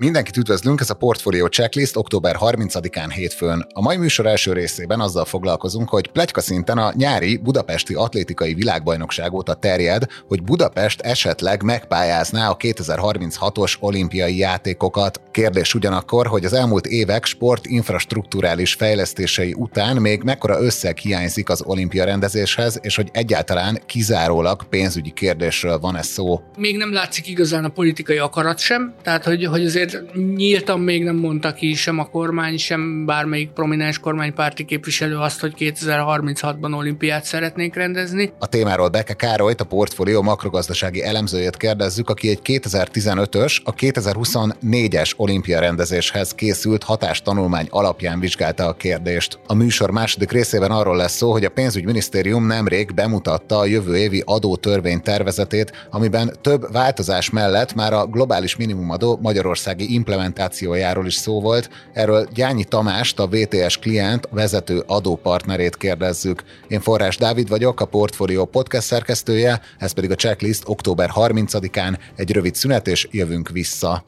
Mindenkit 0.00 0.36
üdvözlünk, 0.36 0.80
ez 0.80 0.90
a 0.90 0.94
Portfolio 0.94 1.46
Checklist 1.46 1.96
október 1.96 2.36
30-án 2.40 3.10
hétfőn. 3.14 3.66
A 3.74 3.80
mai 3.80 3.96
műsor 3.96 4.26
első 4.26 4.52
részében 4.52 5.00
azzal 5.00 5.24
foglalkozunk, 5.24 5.88
hogy 5.88 6.10
plegyka 6.10 6.40
szinten 6.40 6.78
a 6.78 6.92
nyári 6.96 7.36
budapesti 7.36 7.94
atlétikai 7.94 8.54
világbajnokság 8.54 9.32
óta 9.32 9.54
terjed, 9.54 10.02
hogy 10.28 10.42
Budapest 10.42 11.00
esetleg 11.00 11.62
megpályázná 11.62 12.50
a 12.50 12.56
2036-os 12.56 13.74
olimpiai 13.80 14.36
játékokat. 14.36 15.20
Kérdés 15.30 15.74
ugyanakkor, 15.74 16.26
hogy 16.26 16.44
az 16.44 16.52
elmúlt 16.52 16.86
évek 16.86 17.24
sport 17.24 17.66
infrastruktúrális 17.66 18.74
fejlesztései 18.74 19.54
után 19.56 19.96
még 19.96 20.22
mekkora 20.22 20.62
összeg 20.62 20.96
hiányzik 20.96 21.48
az 21.48 21.62
olimpia 21.62 22.04
rendezéshez, 22.04 22.78
és 22.82 22.96
hogy 22.96 23.08
egyáltalán 23.12 23.80
kizárólag 23.86 24.64
pénzügyi 24.68 25.10
kérdésről 25.10 25.78
van 25.78 25.96
ez 25.96 26.06
szó. 26.06 26.40
Még 26.56 26.76
nem 26.76 26.92
látszik 26.92 27.28
igazán 27.28 27.64
a 27.64 27.68
politikai 27.68 28.18
akarat 28.18 28.58
sem, 28.58 28.94
tehát 29.02 29.24
hogy, 29.24 29.44
hogy 29.44 29.64
azért 29.64 29.86
azért 29.88 30.14
nyíltan 30.36 30.80
még 30.80 31.04
nem 31.04 31.16
mondta 31.16 31.52
ki 31.52 31.74
sem 31.74 31.98
a 31.98 32.04
kormány, 32.04 32.56
sem 32.56 33.06
bármelyik 33.06 33.50
prominens 33.50 33.98
kormánypárti 33.98 34.64
képviselő 34.64 35.16
azt, 35.16 35.40
hogy 35.40 35.54
2036-ban 35.58 36.76
olimpiát 36.76 37.24
szeretnénk 37.24 37.74
rendezni. 37.74 38.32
A 38.38 38.46
témáról 38.46 38.88
Beke 38.88 39.14
Károlyt, 39.14 39.60
a 39.60 39.64
portfólió 39.64 40.22
makrogazdasági 40.22 41.02
elemzőjét 41.02 41.56
kérdezzük, 41.56 42.10
aki 42.10 42.28
egy 42.28 42.40
2015-ös, 42.44 43.62
a 43.64 43.74
2024-es 43.74 45.16
olimpia 45.16 45.60
rendezéshez 45.60 46.34
készült 46.34 46.82
hatástanulmány 46.82 47.66
alapján 47.70 48.20
vizsgálta 48.20 48.66
a 48.66 48.72
kérdést. 48.72 49.38
A 49.46 49.54
műsor 49.54 49.90
második 49.90 50.30
részében 50.30 50.70
arról 50.70 50.96
lesz 50.96 51.16
szó, 51.16 51.32
hogy 51.32 51.44
a 51.44 51.50
pénzügyminisztérium 51.50 52.46
nemrég 52.46 52.94
bemutatta 52.94 53.58
a 53.58 53.66
jövő 53.66 53.96
évi 53.96 54.22
adótörvény 54.26 55.00
tervezetét, 55.00 55.86
amiben 55.90 56.32
több 56.40 56.72
változás 56.72 57.30
mellett 57.30 57.74
már 57.74 57.92
a 57.92 58.06
globális 58.06 58.56
minimumadó 58.56 59.18
Magyarország 59.22 59.77
gazdasági 59.78 59.94
implementációjáról 59.94 61.06
is 61.06 61.14
szó 61.14 61.40
volt. 61.40 61.70
Erről 61.92 62.28
Gyányi 62.34 62.64
Tamást, 62.64 63.18
a 63.18 63.26
VTS 63.26 63.78
klient 63.78 64.28
vezető 64.30 64.82
adópartnerét 64.86 65.76
kérdezzük. 65.76 66.42
Én 66.68 66.80
Forrás 66.80 67.16
Dávid 67.16 67.48
vagyok, 67.48 67.80
a 67.80 67.84
Portfolio 67.84 68.44
podcast 68.44 68.86
szerkesztője, 68.86 69.60
ez 69.78 69.92
pedig 69.92 70.10
a 70.10 70.14
checklist 70.14 70.62
október 70.66 71.10
30-án 71.14 71.98
egy 72.16 72.32
rövid 72.32 72.54
szünet, 72.54 72.86
és 72.86 73.08
jövünk 73.10 73.48
vissza. 73.48 74.04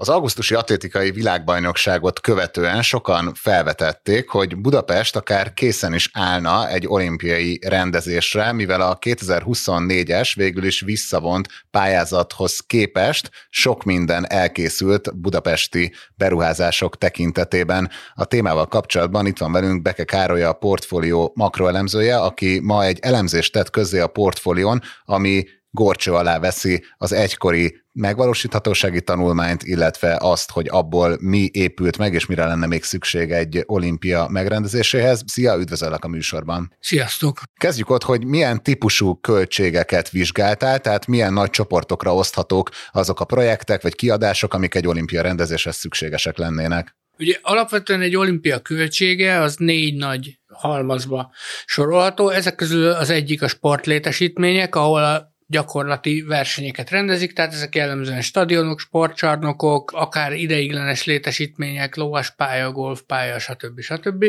Az 0.00 0.08
augusztusi 0.08 0.54
atlétikai 0.54 1.10
világbajnokságot 1.10 2.20
követően 2.20 2.82
sokan 2.82 3.34
felvetették, 3.34 4.28
hogy 4.28 4.56
Budapest 4.56 5.16
akár 5.16 5.54
készen 5.54 5.94
is 5.94 6.10
állna 6.12 6.68
egy 6.68 6.86
olimpiai 6.86 7.60
rendezésre, 7.66 8.52
mivel 8.52 8.80
a 8.80 8.98
2024-es 8.98 10.32
végül 10.34 10.64
is 10.64 10.80
visszavont 10.80 11.48
pályázathoz 11.70 12.60
képest 12.60 13.30
sok 13.48 13.84
minden 13.84 14.30
elkészült 14.30 15.20
budapesti 15.20 15.92
beruházások 16.14 16.98
tekintetében. 16.98 17.90
A 18.14 18.24
témával 18.24 18.66
kapcsolatban 18.66 19.26
itt 19.26 19.38
van 19.38 19.52
velünk 19.52 19.82
Beke 19.82 20.04
Károlya, 20.04 20.48
a 20.48 20.52
portfólió 20.52 21.32
makroelemzője, 21.34 22.18
aki 22.18 22.60
ma 22.62 22.84
egy 22.84 22.98
elemzést 23.00 23.52
tett 23.52 23.70
közzé 23.70 23.98
a 23.98 24.06
portfólión, 24.06 24.80
ami 25.04 25.44
gorcső 25.70 26.12
alá 26.12 26.38
veszi 26.38 26.84
az 26.96 27.12
egykori 27.12 27.86
megvalósíthatósági 27.92 29.02
tanulmányt, 29.02 29.62
illetve 29.62 30.16
azt, 30.20 30.50
hogy 30.50 30.68
abból 30.70 31.16
mi 31.20 31.48
épült 31.52 31.98
meg, 31.98 32.14
és 32.14 32.26
mire 32.26 32.46
lenne 32.46 32.66
még 32.66 32.82
szükség 32.82 33.30
egy 33.30 33.62
olimpia 33.66 34.28
megrendezéséhez. 34.28 35.22
Szia, 35.26 35.56
üdvözöllek 35.56 36.04
a 36.04 36.08
műsorban! 36.08 36.76
Sziasztok! 36.80 37.40
Kezdjük 37.56 37.90
ott, 37.90 38.02
hogy 38.02 38.24
milyen 38.24 38.62
típusú 38.62 39.20
költségeket 39.20 40.10
vizsgáltál, 40.10 40.78
tehát 40.78 41.06
milyen 41.06 41.32
nagy 41.32 41.50
csoportokra 41.50 42.14
oszthatók 42.14 42.70
azok 42.92 43.20
a 43.20 43.24
projektek 43.24 43.82
vagy 43.82 43.94
kiadások, 43.94 44.54
amik 44.54 44.74
egy 44.74 44.86
olimpia 44.86 45.22
rendezéshez 45.22 45.76
szükségesek 45.76 46.36
lennének. 46.36 46.96
Ugye 47.18 47.38
alapvetően 47.42 48.00
egy 48.00 48.16
olimpia 48.16 48.58
költsége 48.58 49.40
az 49.40 49.56
négy 49.56 49.94
nagy 49.94 50.38
halmazba 50.46 51.32
sorolható. 51.64 52.28
Ezek 52.28 52.54
közül 52.54 52.90
az 52.90 53.10
egyik 53.10 53.42
a 53.42 53.48
sportlétesítmények, 53.48 54.74
ahol 54.74 55.04
a 55.04 55.36
gyakorlati 55.50 56.22
versenyeket 56.26 56.90
rendezik, 56.90 57.32
tehát 57.32 57.52
ezek 57.52 57.74
jellemzően 57.74 58.20
stadionok, 58.20 58.80
sportcsarnokok, 58.80 59.92
akár 59.92 60.32
ideiglenes 60.32 61.04
létesítmények, 61.04 61.96
lovaspálya, 61.96 62.72
golfpálya, 62.72 63.38
stb. 63.38 63.80
stb. 63.80 64.24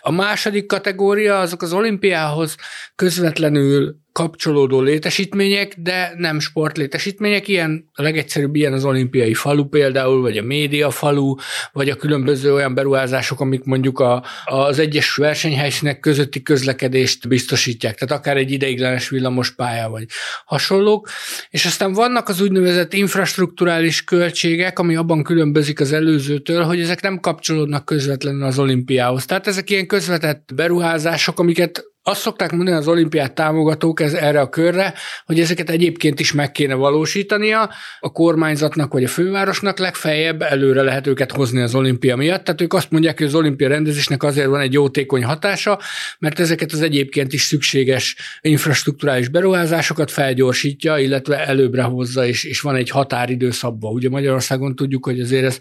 A 0.00 0.10
második 0.10 0.66
kategória 0.66 1.40
azok 1.40 1.62
az 1.62 1.72
olimpiához 1.72 2.56
közvetlenül 2.94 4.01
kapcsolódó 4.12 4.80
létesítmények, 4.80 5.74
de 5.78 6.12
nem 6.16 6.38
sportlétesítmények. 6.40 7.48
Ilyen, 7.48 7.90
a 7.92 8.02
legegyszerűbb 8.02 8.54
ilyen 8.54 8.72
az 8.72 8.84
olimpiai 8.84 9.34
falu 9.34 9.64
például, 9.64 10.20
vagy 10.20 10.38
a 10.38 10.42
média 10.42 10.90
falu, 10.90 11.34
vagy 11.72 11.88
a 11.88 11.96
különböző 11.96 12.52
olyan 12.52 12.74
beruházások, 12.74 13.40
amik 13.40 13.64
mondjuk 13.64 14.00
a, 14.00 14.24
az 14.44 14.78
egyes 14.78 15.14
versenyhelyszínek 15.14 16.00
közötti 16.00 16.42
közlekedést 16.42 17.28
biztosítják, 17.28 17.98
tehát 17.98 18.20
akár 18.20 18.36
egy 18.36 18.50
ideiglenes 18.50 19.08
villamos 19.08 19.50
pálya, 19.50 19.88
vagy 19.88 20.06
hasonlók. 20.44 21.08
És 21.50 21.64
aztán 21.64 21.92
vannak 21.92 22.28
az 22.28 22.40
úgynevezett 22.40 22.92
infrastruktúrális 22.92 24.04
költségek, 24.04 24.78
ami 24.78 24.96
abban 24.96 25.22
különbözik 25.22 25.80
az 25.80 25.92
előzőtől, 25.92 26.62
hogy 26.62 26.80
ezek 26.80 27.02
nem 27.02 27.20
kapcsolódnak 27.20 27.84
közvetlenül 27.84 28.42
az 28.42 28.58
olimpiához. 28.58 29.24
Tehát 29.24 29.46
ezek 29.46 29.70
ilyen 29.70 29.86
közvetett 29.86 30.50
beruházások, 30.54 31.38
amiket 31.38 31.91
azt 32.04 32.20
szokták 32.20 32.52
mondani 32.52 32.76
az 32.76 32.88
olimpiát 32.88 33.34
támogatók 33.34 34.00
ez, 34.00 34.12
erre 34.12 34.40
a 34.40 34.48
körre, 34.48 34.94
hogy 35.26 35.40
ezeket 35.40 35.70
egyébként 35.70 36.20
is 36.20 36.32
meg 36.32 36.52
kéne 36.52 36.74
valósítania, 36.74 37.70
a 38.00 38.12
kormányzatnak 38.12 38.92
vagy 38.92 39.04
a 39.04 39.08
fővárosnak 39.08 39.78
legfeljebb 39.78 40.42
előre 40.42 40.82
lehet 40.82 41.06
őket 41.06 41.32
hozni 41.32 41.60
az 41.60 41.74
olimpia 41.74 42.16
miatt. 42.16 42.44
Tehát 42.44 42.60
ők 42.60 42.72
azt 42.72 42.90
mondják, 42.90 43.18
hogy 43.18 43.26
az 43.26 43.34
olimpia 43.34 43.68
rendezésnek 43.68 44.22
azért 44.22 44.46
van 44.46 44.60
egy 44.60 44.72
jótékony 44.72 45.24
hatása, 45.24 45.78
mert 46.18 46.40
ezeket 46.40 46.72
az 46.72 46.80
egyébként 46.80 47.32
is 47.32 47.42
szükséges 47.42 48.16
infrastruktúrális 48.40 49.28
beruházásokat 49.28 50.10
felgyorsítja, 50.10 50.98
illetve 50.98 51.46
előbbre 51.46 51.82
hozza, 51.82 52.26
és, 52.26 52.44
és 52.44 52.60
van 52.60 52.74
egy 52.74 52.90
határidő 52.90 53.50
szabva. 53.50 53.88
Ugye 53.88 54.08
Magyarországon 54.08 54.76
tudjuk, 54.76 55.04
hogy 55.04 55.20
azért 55.20 55.44
ez, 55.44 55.58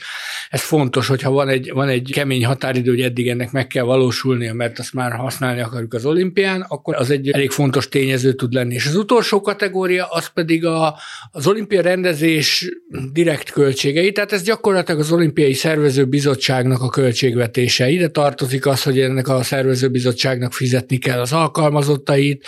ez 0.49 0.61
fontos, 0.61 1.07
hogyha 1.07 1.31
van 1.31 1.49
egy, 1.49 1.71
van 1.73 1.87
egy 1.87 2.09
kemény 2.13 2.45
határidő, 2.45 2.89
hogy 2.89 3.01
eddig 3.01 3.29
ennek 3.29 3.51
meg 3.51 3.67
kell 3.67 3.83
valósulnia, 3.83 4.53
mert 4.53 4.79
azt 4.79 4.93
már 4.93 5.11
használni 5.11 5.61
akarjuk 5.61 5.93
az 5.93 6.05
olimpiát, 6.05 6.29
olimpián, 6.31 6.65
akkor 6.67 6.95
az 6.95 7.09
egy 7.09 7.29
elég 7.29 7.51
fontos 7.51 7.87
tényező 7.89 8.33
tud 8.33 8.53
lenni. 8.53 8.73
És 8.73 8.85
az 8.85 8.95
utolsó 8.95 9.41
kategória 9.41 10.05
az 10.05 10.27
pedig 10.27 10.65
a, 10.65 10.95
az 11.31 11.47
olimpia 11.47 11.81
rendezés 11.81 12.69
direkt 13.11 13.51
költségei, 13.51 14.11
tehát 14.11 14.31
ez 14.31 14.43
gyakorlatilag 14.43 14.99
az 14.99 15.11
olimpiai 15.11 15.53
szervező 15.53 16.05
bizottságnak 16.05 16.81
a 16.81 16.89
költségvetése. 16.89 17.89
Ide 17.89 18.07
tartozik 18.07 18.65
az, 18.65 18.83
hogy 18.83 18.99
ennek 18.99 19.27
a 19.27 19.43
szervező 19.43 19.89
bizottságnak 19.89 20.53
fizetni 20.53 20.97
kell 20.97 21.19
az 21.19 21.33
alkalmazottait, 21.33 22.45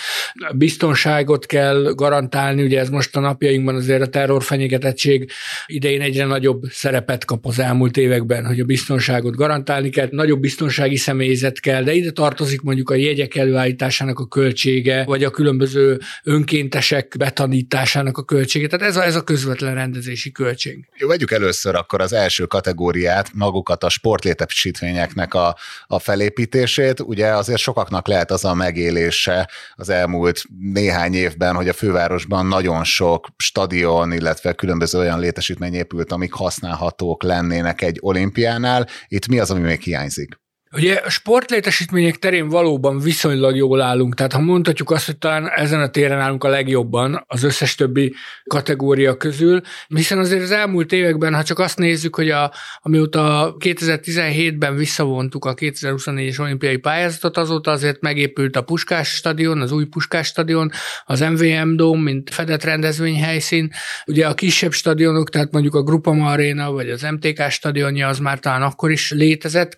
biztonságot 0.56 1.46
kell 1.46 1.92
garantálni, 1.96 2.64
ugye 2.64 2.80
ez 2.80 2.90
most 2.90 3.16
a 3.16 3.20
napjainkban 3.20 3.76
azért 3.76 4.02
a 4.02 4.08
terrorfenyegetettség 4.08 5.30
idején 5.66 6.02
egyre 6.02 6.26
nagyobb 6.26 6.62
szerepet 6.70 7.26
kap 7.26 7.46
az 7.46 7.60
elmúlt 7.60 7.98
években, 7.98 8.46
hogy 8.46 8.60
a 8.60 8.66
biztonságot 8.66 9.36
garantálni 9.36 9.90
kell, 9.90 10.08
nagyobb 10.12 10.40
biztonsági 10.40 10.96
személyzet 10.96 11.60
kell, 11.60 11.84
de 11.84 11.94
ide 11.94 12.12
tartozik 12.12 12.62
mondjuk 12.62 12.90
a 12.90 12.96
jegyek 12.96 13.36
előállítása, 13.36 13.73
tanításának 13.76 14.20
a 14.20 14.28
költsége, 14.28 15.04
vagy 15.04 15.24
a 15.24 15.30
különböző 15.30 16.00
önkéntesek 16.24 17.16
betanításának 17.18 18.18
a 18.18 18.24
költsége. 18.24 18.68
Tehát 18.68 18.88
ez 18.88 18.96
a, 18.96 19.04
ez 19.04 19.16
a 19.16 19.24
közvetlen 19.24 19.74
rendezési 19.74 20.32
költség. 20.32 20.88
Jó, 20.98 21.08
vegyük 21.08 21.32
először 21.32 21.76
akkor 21.76 22.02
az 22.02 22.14
első 22.14 22.46
kategóriát, 22.46 23.34
magukat 23.34 23.84
a 23.84 23.90
sportlétesítményeknek 23.90 25.34
a, 25.34 25.58
a 25.88 26.00
felépítését. 26.00 27.00
Ugye 27.00 27.28
azért 27.28 27.60
sokaknak 27.60 28.08
lehet 28.08 28.32
az 28.32 28.46
a 28.46 28.54
megélése 28.54 29.50
az 29.76 29.90
elmúlt 29.90 30.44
néhány 30.60 31.14
évben, 31.14 31.56
hogy 31.56 31.68
a 31.68 31.74
fővárosban 31.74 32.46
nagyon 32.46 32.84
sok 32.84 33.28
stadion, 33.38 34.12
illetve 34.12 34.54
különböző 34.54 35.00
olyan 35.00 35.20
létesítmény 35.20 35.74
épült, 35.74 36.12
amik 36.12 36.34
használhatók 36.34 37.24
lennének 37.24 37.82
egy 37.82 37.98
olimpiánál. 38.02 38.88
Itt 39.08 39.28
mi 39.28 39.40
az, 39.40 39.52
ami 39.52 39.62
még 39.62 39.82
hiányzik? 39.82 40.42
Ugye 40.76 40.94
a 40.94 41.10
sportlétesítmények 41.10 42.16
terén 42.16 42.50
valóban 42.50 43.00
viszonylag 43.00 43.56
jól 43.56 43.82
állunk, 43.82 44.16
tehát 44.16 44.34
ha 44.34 44.40
mondhatjuk 44.40 44.92
azt, 44.92 45.06
hogy 45.06 45.18
talán 45.18 45.50
ezen 45.50 45.82
a 45.82 45.90
téren 45.90 46.20
állunk 46.20 46.44
a 46.44 46.48
legjobban 46.48 47.24
az 47.28 47.44
összes 47.44 47.76
többi 47.76 48.14
kategória 48.44 49.18
közül, 49.18 49.62
hiszen 49.88 50.20
azért 50.20 50.42
az 50.42 50.52
elmúlt 50.52 50.92
években, 50.92 51.34
ha 51.34 51.44
csak 51.44 51.60
azt 51.60 51.78
nézzük, 51.78 52.16
hogy 52.16 52.30
a, 52.30 52.52
amióta 52.82 53.56
2017-ben 53.60 54.76
visszavontuk 54.76 55.46
a 55.46 55.54
2024-es 55.54 56.40
olimpiai 56.40 56.78
pályázatot, 56.78 57.38
azóta 57.38 57.72
azért 57.72 58.02
megépült 58.02 58.56
a 58.56 58.62
Puskás 58.62 59.10
stadion, 59.10 59.62
az 59.62 59.72
új 59.72 59.86
Puskás 59.86 60.28
stadion, 60.28 60.72
az 61.06 61.20
MVM 61.20 61.76
Dome, 61.76 62.02
mint 62.02 62.34
fedett 62.34 62.64
rendezvényhelyszín, 62.64 63.72
ugye 64.06 64.28
a 64.28 64.34
kisebb 64.34 64.72
stadionok, 64.72 65.30
tehát 65.30 65.52
mondjuk 65.52 65.76
a 65.76 65.84
Grupama 65.84 66.32
Arena, 66.32 66.72
vagy 66.72 66.90
az 66.90 67.02
MTK 67.02 67.50
stadionja 67.50 68.08
az 68.08 68.20
már 68.20 68.40
talán 68.40 68.62
akkor 68.62 68.92
is 68.92 69.12
létezett 69.12 69.76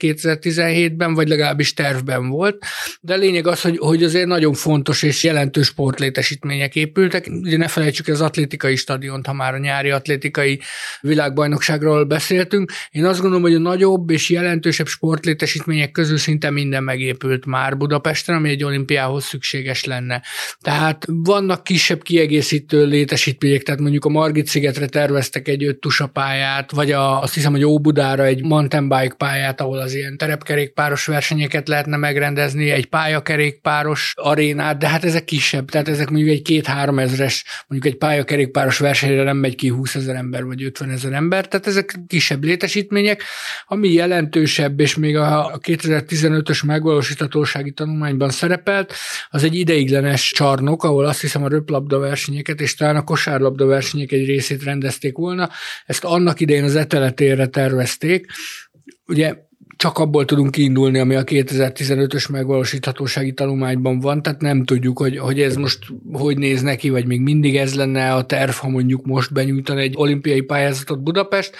2017-ben, 0.85 1.13
vagy 1.13 1.27
legalábbis 1.27 1.73
tervben 1.73 2.29
volt, 2.29 2.65
de 3.01 3.15
lényeg 3.15 3.47
az, 3.47 3.61
hogy, 3.61 3.77
hogy 3.77 4.03
azért 4.03 4.25
nagyon 4.25 4.53
fontos 4.53 5.03
és 5.03 5.23
jelentős 5.23 5.67
sportlétesítmények 5.67 6.75
épültek. 6.75 7.27
Ugye 7.41 7.57
ne 7.57 7.67
felejtsük 7.67 8.07
az 8.07 8.21
atlétikai 8.21 8.75
stadiont, 8.75 9.25
ha 9.25 9.33
már 9.33 9.53
a 9.53 9.57
nyári 9.57 9.89
atlétikai 9.89 10.59
világbajnokságról 11.01 12.03
beszéltünk. 12.03 12.71
Én 12.91 13.05
azt 13.05 13.19
gondolom, 13.19 13.43
hogy 13.43 13.53
a 13.53 13.59
nagyobb 13.59 14.09
és 14.09 14.29
jelentősebb 14.29 14.87
sportlétesítmények 14.87 15.91
közül 15.91 16.17
szinte 16.17 16.49
minden 16.49 16.83
megépült 16.83 17.45
már 17.45 17.77
Budapesten, 17.77 18.35
ami 18.35 18.49
egy 18.49 18.63
olimpiához 18.63 19.23
szükséges 19.25 19.83
lenne. 19.83 20.21
Tehát 20.61 21.05
vannak 21.07 21.63
kisebb 21.63 22.01
kiegészítő 22.01 22.85
létesítmények, 22.85 23.63
tehát 23.63 23.81
mondjuk 23.81 24.05
a 24.05 24.09
Margit 24.09 24.47
szigetre 24.47 24.85
terveztek 24.85 25.47
egy 25.47 25.63
öt 25.63 25.79
pályát, 26.13 26.71
vagy 26.71 26.91
a, 26.91 27.21
azt 27.21 27.33
hiszem, 27.33 27.51
hogy 27.51 27.63
Óbudára 27.63 28.23
egy 28.23 28.43
mountain 28.43 28.89
bike 28.89 29.15
pályát, 29.17 29.61
ahol 29.61 29.77
az 29.77 29.93
ilyen 29.93 30.17
terepkerékpáros 30.75 31.05
versenyeket 31.05 31.67
lehetne 31.67 31.97
megrendezni, 31.97 32.69
egy 32.69 32.85
pályakerékpáros 32.85 34.13
arénát, 34.15 34.77
de 34.77 34.87
hát 34.87 35.03
ezek 35.03 35.23
kisebb, 35.23 35.69
tehát 35.69 35.87
ezek 35.87 36.09
mondjuk 36.09 36.31
egy 36.31 36.41
két-három 36.41 36.99
ezres, 36.99 37.45
mondjuk 37.67 37.93
egy 37.93 37.99
pályakerékpáros 37.99 38.77
versenyre 38.77 39.23
nem 39.23 39.37
megy 39.37 39.55
ki 39.55 39.67
20 39.67 39.95
ezer 39.95 40.15
ember 40.15 40.43
vagy 40.43 40.63
50 40.63 40.89
ezer 40.89 41.13
ember, 41.13 41.47
tehát 41.47 41.67
ezek 41.67 41.99
kisebb 42.07 42.43
létesítmények, 42.43 43.23
ami 43.67 43.91
jelentősebb, 43.91 44.79
és 44.79 44.95
még 44.95 45.17
a 45.17 45.59
2015-ös 45.63 46.65
megvalósíthatósági 46.65 47.71
tanulmányban 47.71 48.29
szerepelt, 48.29 48.93
az 49.29 49.43
egy 49.43 49.55
ideiglenes 49.55 50.31
csarnok, 50.31 50.83
ahol 50.83 51.05
azt 51.05 51.21
hiszem 51.21 51.43
a 51.43 51.47
röplabda 51.47 51.99
versenyeket 51.99 52.61
és 52.61 52.75
talán 52.75 52.95
a 52.95 53.03
kosárlabda 53.03 53.65
versenyek 53.65 54.11
egy 54.11 54.25
részét 54.25 54.63
rendezték 54.63 55.17
volna. 55.17 55.49
Ezt 55.85 56.03
annak 56.03 56.39
idején 56.39 56.63
az 56.63 56.75
eteletérre 56.75 57.47
tervezték. 57.47 58.25
Ugye 59.07 59.35
csak 59.77 59.97
abból 59.97 60.25
tudunk 60.25 60.51
kiindulni, 60.51 60.99
ami 60.99 61.15
a 61.15 61.23
2015-ös 61.23 62.31
megvalósíthatósági 62.31 63.33
tanulmányban 63.33 63.99
van, 63.99 64.21
tehát 64.21 64.41
nem 64.41 64.63
tudjuk, 64.63 64.99
hogy, 64.99 65.17
hogy 65.17 65.41
ez 65.41 65.55
most 65.55 65.79
hogy 66.11 66.37
néz 66.37 66.61
neki, 66.61 66.89
vagy 66.89 67.07
még 67.07 67.21
mindig 67.21 67.57
ez 67.57 67.75
lenne 67.75 68.13
a 68.13 68.25
terv, 68.25 68.51
ha 68.51 68.69
mondjuk 68.69 69.05
most 69.05 69.33
benyújtan 69.33 69.77
egy 69.77 69.93
olimpiai 69.97 70.41
pályázatot 70.41 71.03
Budapest. 71.03 71.55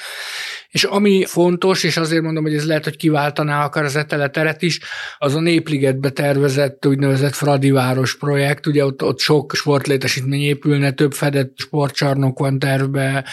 És 0.75 0.83
ami 0.83 1.25
fontos, 1.25 1.83
és 1.83 1.97
azért 1.97 2.21
mondom, 2.21 2.43
hogy 2.43 2.53
ez 2.53 2.65
lehet, 2.65 2.83
hogy 2.83 2.97
kiváltaná 2.97 3.63
akár 3.63 3.83
az 3.83 3.95
Etele 3.95 4.27
teret 4.29 4.61
is, 4.61 4.79
az 5.17 5.35
a 5.35 5.39
Népligetbe 5.39 6.09
tervezett 6.09 6.85
úgynevezett 6.85 7.33
Fradiváros 7.33 8.17
projekt, 8.17 8.65
ugye 8.65 8.85
ott, 8.85 9.03
ott 9.03 9.19
sok 9.19 9.53
sportlétesítmény 9.55 10.41
épülne, 10.41 10.91
több 10.91 11.13
fedett 11.13 11.53
sportcsarnok 11.57 12.39
van 12.39 12.59
tervbe, 12.59 13.25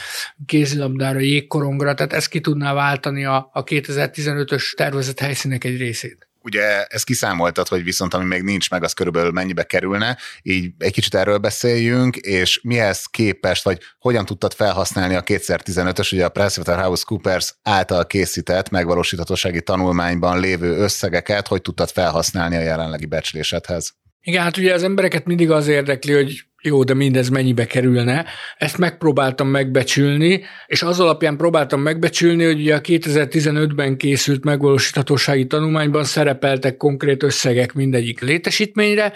kézilabdára, 0.47 1.19
jégkorongra, 1.19 1.95
tehát 1.95 2.13
ez 2.13 2.29
ki 2.29 2.41
tudná 2.41 2.75
váltani 2.75 3.25
a, 3.25 3.51
a 3.53 3.65
2015-ös 3.65 4.75
tervezett 4.75 5.19
helyszínek 5.19 5.65
egy 5.65 5.77
részét 5.77 6.32
ugye 6.43 6.85
ezt 6.85 7.05
kiszámoltad, 7.05 7.69
hogy 7.69 7.85
viszont 7.85 8.15
ami 8.15 8.25
még 8.25 8.43
nincs 8.43 8.71
meg, 8.71 8.85
az 8.85 8.93
körülbelül 8.93 9.31
mennyibe 9.31 9.63
kerülne, 9.63 10.19
így 10.43 10.71
egy 10.79 10.93
kicsit 10.93 11.15
erről 11.15 11.39
beszéljünk, 11.39 12.17
és 12.17 12.61
mihez 12.63 13.07
képest, 13.07 13.65
vagy 13.65 13.79
hogyan 13.99 14.25
tudtad 14.25 14.53
felhasználni 14.53 15.15
a 15.15 15.23
2015-ös, 15.23 16.13
ugye 16.13 16.25
a 16.25 16.29
PricewaterhouseCoopers 16.29 17.55
által 17.63 18.07
készített 18.07 18.71
megvalósíthatósági 18.71 19.63
tanulmányban 19.63 20.41
lévő 20.41 20.77
összegeket, 20.77 21.49
hogy 21.49 21.63
tudtad 21.63 21.91
felhasználni 21.91 22.57
a 22.57 22.61
jelenlegi 22.61 23.07
becslésedhez? 23.07 23.95
Igen, 24.23 24.43
hát 24.43 24.57
ugye 24.57 24.75
az 24.75 24.83
embereket 24.83 25.25
mindig 25.25 25.51
az 25.51 25.69
érdekli, 25.69 26.13
hogy 26.13 26.45
jó, 26.65 26.85
de 26.85 26.95
mindez 26.95 27.29
mennyibe 27.29 27.67
kerülne. 27.67 28.25
Ezt 28.59 28.79
megpróbáltam 28.79 29.49
megbecsülni, 29.49 30.45
és 30.67 30.83
az 30.83 31.01
alapján 31.01 31.37
próbáltam 31.37 31.81
megbecsülni, 31.81 32.45
hogy 32.45 32.61
ugye 32.61 32.75
a 32.75 32.81
2015-ben 32.81 33.97
készült 33.97 34.45
megvalósíthatósági 34.45 35.47
tanulmányban 35.47 36.05
szerepeltek 36.05 36.77
konkrét 36.77 37.23
összegek 37.23 37.73
mindegyik 37.73 38.21
létesítményre, 38.21 39.13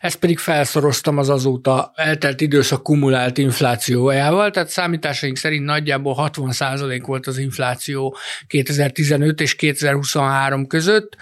ezt 0.00 0.18
pedig 0.18 0.38
felszoroztam 0.38 1.18
az 1.18 1.28
azóta 1.28 1.92
eltelt 1.94 2.40
időszak 2.40 2.82
kumulált 2.82 3.38
inflációjával, 3.38 4.50
tehát 4.50 4.68
számításaink 4.68 5.36
szerint 5.36 5.64
nagyjából 5.64 6.30
60% 6.34 7.02
volt 7.06 7.26
az 7.26 7.38
infláció 7.38 8.16
2015 8.46 9.40
és 9.40 9.54
2023 9.54 10.66
között. 10.66 11.16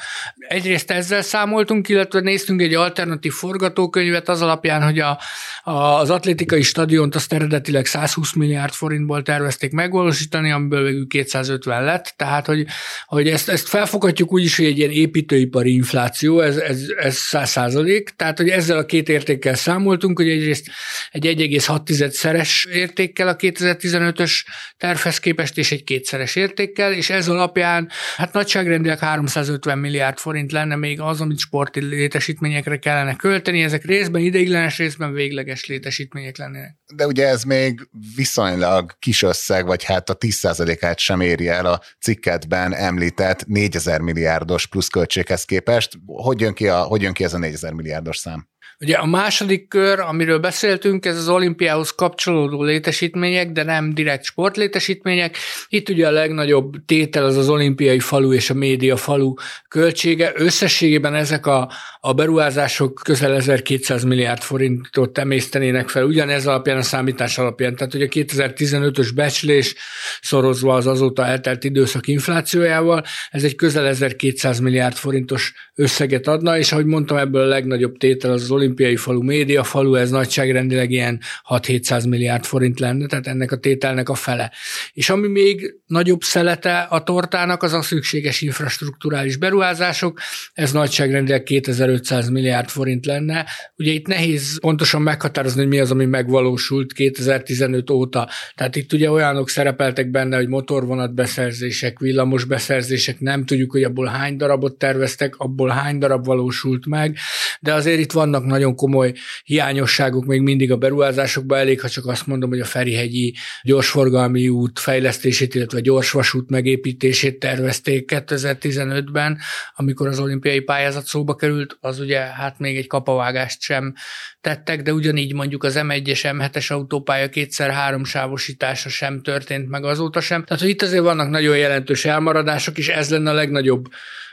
Egyrészt 0.49 0.91
ezzel 0.91 1.23
számoltunk, 1.23 1.89
illetve 1.89 2.21
néztünk 2.21 2.61
egy 2.61 2.75
alternatív 2.75 3.33
forgatókönyvet 3.33 4.29
az 4.29 4.43
alapján, 4.43 4.83
hogy 4.83 4.99
a, 4.99 5.19
az 5.69 6.11
atlétikai 6.11 6.63
stadiont 6.63 7.15
azt 7.15 7.33
eredetileg 7.33 7.87
120 7.87 8.33
milliárd 8.33 8.73
forintból 8.73 9.23
tervezték 9.23 9.73
megvalósítani, 9.73 10.51
amiből 10.51 10.85
végül 10.85 11.07
250 11.07 11.85
lett, 11.85 12.15
tehát 12.17 12.47
hogy, 12.47 12.67
hogy 13.07 13.29
ezt, 13.29 13.49
ezt 13.49 13.69
felfoghatjuk 13.69 14.33
úgy 14.33 14.45
is, 14.45 14.57
hogy 14.57 14.65
egy 14.65 14.79
ilyen 14.79 14.91
építőipari 14.91 15.73
infláció, 15.73 16.41
ez, 16.41 16.57
ez, 16.57 16.81
ez 16.99 17.17
100 17.17 17.51
százalék, 17.51 18.11
tehát 18.17 18.37
hogy 18.37 18.49
ezzel 18.49 18.79
a 18.79 18.87
két 18.87 19.09
értékkel 19.09 19.55
számoltunk, 19.55 20.19
hogy 20.19 20.29
egyrészt 20.29 20.67
egy 21.11 21.27
1,6 21.27 22.11
szeres 22.11 22.65
értékkel 22.73 23.29
a 23.29 23.37
2015-ös 23.37 24.33
tervhez 24.77 25.19
képest, 25.19 25.59
és 25.59 25.73
egy 25.73 25.85
kétszeres 25.85 26.37
értékkel, 26.37 26.93
és 26.93 27.11
ez 27.11 27.29
alapján 27.29 27.89
hát 28.17 28.33
nagyságrendileg 28.33 28.99
350 28.99 29.79
milliárd 29.79 30.19
forint 30.19 30.53
lenne 30.53 30.77
még 30.77 31.01
az, 31.01 31.21
amit 31.21 31.39
sporti 31.39 31.81
létesítményekre 31.81 32.77
kellene 32.77 33.17
költeni, 33.17 33.63
ezek 33.63 33.85
részben 33.85 34.23
ideiglenes, 34.23 34.79
részben 34.79 35.13
végleges 35.13 35.56
teljes 35.57 35.67
létesítmények 35.67 36.37
lennének. 36.37 36.77
De 36.95 37.07
ugye 37.07 37.27
ez 37.27 37.43
még 37.43 37.89
viszonylag 38.17 38.93
kis 38.99 39.23
összeg, 39.23 39.67
vagy 39.67 39.85
hát 39.85 40.11
a 40.11 40.17
10%-át 40.17 40.99
sem 40.99 41.21
éri 41.21 41.49
el 41.49 41.67
a 41.67 41.81
cikketben 42.01 42.75
említett 42.75 43.47
4000 43.47 44.01
milliárdos 44.01 44.67
pluszköltséghez 44.67 45.45
képest. 45.45 45.99
Hogy 46.07 46.41
jön 46.41 46.55
ki, 46.55 46.69
a, 46.69 46.83
hogy 46.83 47.03
jön 47.03 47.13
ki 47.13 47.25
ez 47.25 47.35
a 47.35 47.39
4000 47.39 47.73
milliárdos 47.73 48.17
szám? 48.17 48.49
Ugye 48.81 48.95
a 48.95 49.07
második 49.07 49.69
kör, 49.69 50.01
amiről 50.01 50.39
beszéltünk, 50.39 51.07
ez 51.07 51.17
az 51.17 51.29
olimpiához 51.29 51.91
kapcsolódó 51.91 52.63
létesítmények, 52.63 53.53
de 53.53 53.63
nem 53.63 53.95
direkt 53.95 54.25
sportlétesítmények. 54.25 55.37
Itt 55.69 55.89
ugye 55.89 56.07
a 56.07 56.11
legnagyobb 56.11 56.75
tétel 56.87 57.25
az 57.25 57.37
az 57.37 57.49
olimpiai 57.49 57.99
falu 57.99 58.33
és 58.33 58.51
a 58.51 58.55
média 58.55 58.97
falu 58.97 59.35
költsége. 59.69 60.33
Összességében 60.35 61.15
ezek 61.15 61.47
a, 61.47 61.71
a 62.01 62.13
beruházások 62.13 63.01
közel 63.05 63.35
1200 63.35 64.05
milliárd 64.05 64.43
forintot 64.43 65.19
emésztenének 65.19 65.89
fel, 65.89 66.05
ugyanez 66.05 66.47
alapján 66.47 66.77
a 66.77 66.83
számítás 66.83 67.39
alapján. 67.39 67.77
Tehát 67.77 67.95
ugye 67.95 68.05
a 68.05 68.09
2015-ös 68.09 69.09
becslés 69.15 69.75
szorozva 70.21 70.75
az 70.75 70.87
azóta 70.87 71.27
eltelt 71.27 71.65
időszak 71.65 72.07
inflációjával, 72.07 73.05
ez 73.31 73.45
egy 73.45 73.55
közel 73.55 73.87
1200 73.87 74.59
milliárd 74.59 74.97
forintos 74.97 75.53
összeget 75.75 76.27
adna, 76.27 76.59
és 76.59 76.73
ahogy 76.73 76.87
mondtam, 76.87 77.17
ebből 77.17 77.43
a 77.43 77.47
legnagyobb 77.47 77.97
tétel 77.97 78.33
az, 78.33 78.43
az 78.43 78.51
olimpiai 78.67 78.97
falu, 78.97 79.23
média 79.23 79.65
falu, 79.65 79.95
ez 79.95 80.11
nagyságrendileg 80.11 80.91
ilyen 80.91 81.21
6-700 81.49 82.09
milliárd 82.09 82.45
forint 82.45 82.81
lenne, 82.81 83.07
tehát 83.07 83.27
ennek 83.27 83.53
a 83.53 83.57
tételnek 83.57 84.09
a 84.09 84.15
fele. 84.15 84.53
És 84.93 85.11
ami 85.11 85.29
még 85.29 85.75
nagyobb 85.87 86.23
szelete 86.23 86.79
a 86.79 87.03
tortának, 87.03 87.63
az 87.63 87.73
a 87.73 87.83
szükséges 87.83 88.41
infrastruktúrális 88.41 89.37
beruházások, 89.37 90.21
ez 90.53 90.73
nagyságrendileg 90.73 91.43
2500 91.43 92.29
milliárd 92.29 92.69
forint 92.69 93.07
lenne. 93.07 93.47
Ugye 93.77 93.93
itt 93.93 94.07
nehéz 94.07 94.61
pontosan 94.61 95.03
meghatározni, 95.03 95.61
hogy 95.61 95.69
mi 95.69 95.79
az, 95.79 95.91
ami 95.91 96.05
megvalósult 96.05 96.93
2015 96.93 97.91
óta. 97.91 98.29
Tehát 98.55 98.77
itt 98.77 98.93
ugye 98.93 99.11
olyanok 99.11 99.49
szerepeltek 99.49 100.11
benne, 100.11 100.37
hogy 100.37 100.49
motorvonat 100.49 101.15
beszerzések, 101.15 101.99
villamos 101.99 102.45
beszerzések, 102.45 103.21
nem 103.21 103.45
tudjuk, 103.45 103.71
hogy 103.71 103.83
abból 103.83 104.07
hány 104.07 104.37
darabot 104.37 104.75
terveztek, 104.79 105.37
abból 105.37 105.69
hány 105.69 105.99
darab 105.99 106.25
valósult 106.25 106.87
meg, 106.87 107.17
de 107.61 107.75
azért 107.75 107.99
itt 107.99 108.13
vannak 108.13 108.45
nagyon 108.57 108.75
komoly 108.75 109.13
hiányosságok 109.45 110.25
még 110.25 110.41
mindig 110.41 110.73
a 110.73 110.77
beruházásokban 110.77 111.59
elég, 111.59 111.81
ha 111.81 111.89
csak 111.89 112.07
azt 112.07 112.27
mondom, 112.27 112.51
hogy 112.51 112.61
a 112.61 112.65
Ferihegyi 112.65 113.35
gyorsforgalmi 113.63 114.49
út 114.49 114.79
fejlesztését, 114.79 115.55
illetve 115.55 115.81
gyorsvasút 115.81 116.51
megépítését 116.51 117.39
tervezték 117.39 118.11
2015-ben, 118.15 119.39
amikor 119.75 120.07
az 120.07 120.19
olimpiai 120.19 120.61
pályázat 120.61 121.05
szóba 121.07 121.35
került, 121.35 121.77
az 121.81 122.01
ugye 122.01 122.19
hát 122.19 122.59
még 122.59 122.77
egy 122.77 122.87
kapavágást 122.87 123.61
sem 123.61 123.95
tettek, 124.41 124.83
de 124.83 124.93
ugyanígy 124.93 125.35
mondjuk 125.35 125.65
az 125.65 125.79
M1-es, 125.79 126.21
M7-es 126.23 126.73
autópálya 126.73 127.29
kétszer 127.29 127.71
három 127.71 128.05
sávosítása 128.05 128.89
sem 128.89 129.23
történt 129.23 129.69
meg 129.69 129.85
azóta 129.85 130.21
sem. 130.21 130.45
Tehát, 130.45 130.63
hogy 130.63 130.71
itt 130.71 130.83
azért 130.83 131.03
vannak 131.03 131.31
nagyon 131.31 131.57
jelentős 131.57 132.05
elmaradások, 132.05 132.79
és 132.79 132.89
ez 132.89 133.11
lenne 133.11 133.31
a 133.31 133.35
legnagyobb 133.35 133.85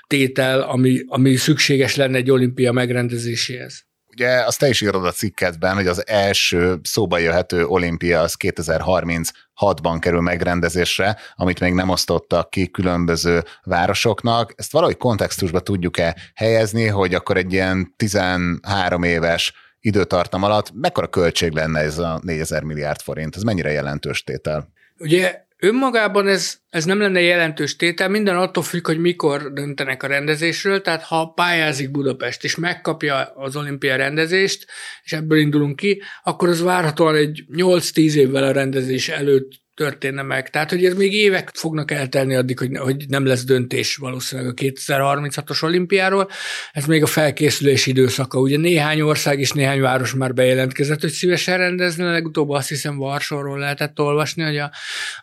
tétel, 0.07 0.61
ami, 0.61 1.03
ami 1.07 1.35
szükséges 1.35 1.95
lenne 1.95 2.17
egy 2.17 2.31
olimpia 2.31 2.71
megrendezéséhez. 2.71 3.85
Ugye 4.13 4.45
azt 4.45 4.59
te 4.59 4.67
is 4.67 4.81
írod 4.81 5.05
a 5.05 5.11
cikkedben, 5.11 5.75
hogy 5.75 5.87
az 5.87 6.07
első 6.07 6.79
szóba 6.83 7.17
jöhető 7.17 7.65
olimpia 7.65 8.21
az 8.21 8.35
2036-ban 8.39 9.97
kerül 9.99 10.21
megrendezésre, 10.21 11.17
amit 11.35 11.59
még 11.59 11.73
nem 11.73 11.89
osztottak 11.89 12.49
ki 12.49 12.71
különböző 12.71 13.43
városoknak. 13.63 14.53
Ezt 14.55 14.71
valahogy 14.71 14.97
kontextusba 14.97 15.59
tudjuk-e 15.59 16.15
helyezni, 16.35 16.87
hogy 16.87 17.13
akkor 17.13 17.37
egy 17.37 17.53
ilyen 17.53 17.93
13 17.97 19.03
éves 19.03 19.53
időtartam 19.79 20.43
alatt 20.43 20.71
mekkora 20.73 21.07
költség 21.07 21.51
lenne 21.51 21.79
ez 21.79 21.97
a 21.97 22.19
4000 22.23 22.63
milliárd 22.63 23.01
forint? 23.01 23.35
Ez 23.35 23.41
mennyire 23.41 23.71
jelentős 23.71 24.23
tétel? 24.23 24.67
Ugye 24.97 25.45
Önmagában 25.63 26.27
ez, 26.27 26.57
ez 26.69 26.85
nem 26.85 26.99
lenne 26.99 27.21
jelentős 27.21 27.75
tétel, 27.75 28.09
minden 28.09 28.37
attól 28.37 28.63
függ, 28.63 28.85
hogy 28.85 28.99
mikor 28.99 29.53
döntenek 29.53 30.03
a 30.03 30.07
rendezésről, 30.07 30.81
tehát 30.81 31.03
ha 31.03 31.31
pályázik 31.35 31.91
Budapest 31.91 32.43
és 32.43 32.55
megkapja 32.55 33.33
az 33.35 33.55
olimpia 33.55 33.95
rendezést, 33.95 34.65
és 35.03 35.13
ebből 35.13 35.37
indulunk 35.37 35.75
ki, 35.75 36.01
akkor 36.23 36.49
az 36.49 36.61
várhatóan 36.61 37.15
egy 37.15 37.43
8-10 37.53 38.13
évvel 38.13 38.43
a 38.43 38.51
rendezés 38.51 39.09
előtt 39.09 39.62
történne 39.75 40.21
meg. 40.21 40.49
Tehát, 40.49 40.69
hogy 40.69 40.85
ez 40.85 40.93
még 40.93 41.13
évek 41.13 41.49
fognak 41.53 41.91
eltelni 41.91 42.35
addig, 42.35 42.59
hogy, 42.59 42.77
hogy 42.77 43.05
nem 43.07 43.25
lesz 43.25 43.43
döntés 43.43 43.95
valószínűleg 43.95 44.51
a 44.51 44.53
2036-os 44.53 45.63
olimpiáról. 45.63 46.29
Ez 46.71 46.85
még 46.85 47.03
a 47.03 47.05
felkészülés 47.05 47.85
időszaka. 47.85 48.39
Ugye 48.39 48.57
néhány 48.57 49.01
ország 49.01 49.39
és 49.39 49.51
néhány 49.51 49.81
város 49.81 50.13
már 50.13 50.33
bejelentkezett, 50.33 51.01
hogy 51.01 51.09
szívesen 51.09 51.57
rendezne, 51.57 52.11
legutóbb 52.11 52.49
azt 52.49 52.69
hiszem 52.69 52.97
Varsóról 52.97 53.59
lehetett 53.59 53.99
olvasni, 53.99 54.43
hogy 54.43 54.57
a, 54.57 54.71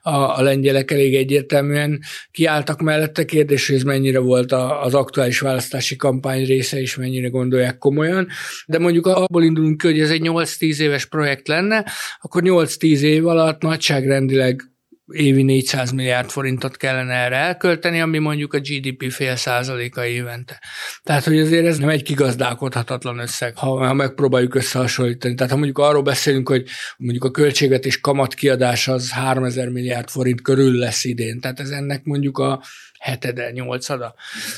a, 0.03 0.39
a 0.39 0.43
lengyelek 0.43 0.91
elég 0.91 1.15
egyértelműen 1.15 2.01
kiálltak 2.31 2.81
mellette. 2.81 3.25
Kérdés, 3.25 3.67
hogy 3.67 3.77
ez 3.77 3.83
mennyire 3.83 4.19
volt 4.19 4.53
a, 4.53 4.83
az 4.83 4.95
aktuális 4.95 5.41
választási 5.41 5.97
kampány 5.97 6.45
része, 6.45 6.81
és 6.81 6.97
mennyire 6.97 7.29
gondolják 7.29 7.79
komolyan. 7.79 8.29
De 8.67 8.79
mondjuk 8.79 9.07
abból 9.07 9.43
indulunk 9.43 9.81
ki, 9.81 9.87
hogy 9.87 10.01
ez 10.01 10.11
egy 10.11 10.23
8-10 10.25 10.79
éves 10.79 11.07
projekt 11.07 11.49
lenne, 11.49 11.85
akkor 12.21 12.43
8-10 12.45 13.01
év 13.01 13.27
alatt 13.27 13.63
nagyságrendileg 13.63 14.40
elvileg 14.41 14.63
évi 15.13 15.43
400 15.43 15.91
milliárd 15.91 16.31
forintot 16.31 16.77
kellene 16.77 17.15
erre 17.15 17.37
elkölteni, 17.37 18.01
ami 18.01 18.19
mondjuk 18.19 18.55
a 18.55 18.59
GDP 18.59 19.11
fél 19.11 19.37
százaléka 19.37 20.07
évente. 20.07 20.63
Tehát, 21.03 21.25
hogy 21.25 21.39
azért 21.39 21.67
ez 21.67 21.79
nem 21.79 21.89
egy 21.89 22.03
kigazdálkodhatatlan 22.03 23.19
összeg, 23.19 23.57
ha, 23.57 23.87
ha 23.87 23.93
megpróbáljuk 23.93 24.55
összehasonlítani. 24.55 25.35
Tehát, 25.35 25.53
ha 25.53 25.59
mondjuk 25.59 25.79
arról 25.79 26.03
beszélünk, 26.03 26.49
hogy 26.49 26.69
mondjuk 26.97 27.25
a 27.25 27.31
költségvetés 27.31 28.01
kamat 28.01 28.35
kiadás 28.35 28.89
az 28.89 29.11
3000 29.11 29.69
milliárd 29.69 30.09
forint 30.09 30.43
körül 30.43 30.79
lesz 30.79 31.05
idén, 31.05 31.41
tehát 31.41 31.61
ez 31.61 31.71
ennek 31.71 32.05
mondjuk 32.05 32.39
a 32.39 32.63
hetede, 33.01 33.51
nyolcada 33.51 34.15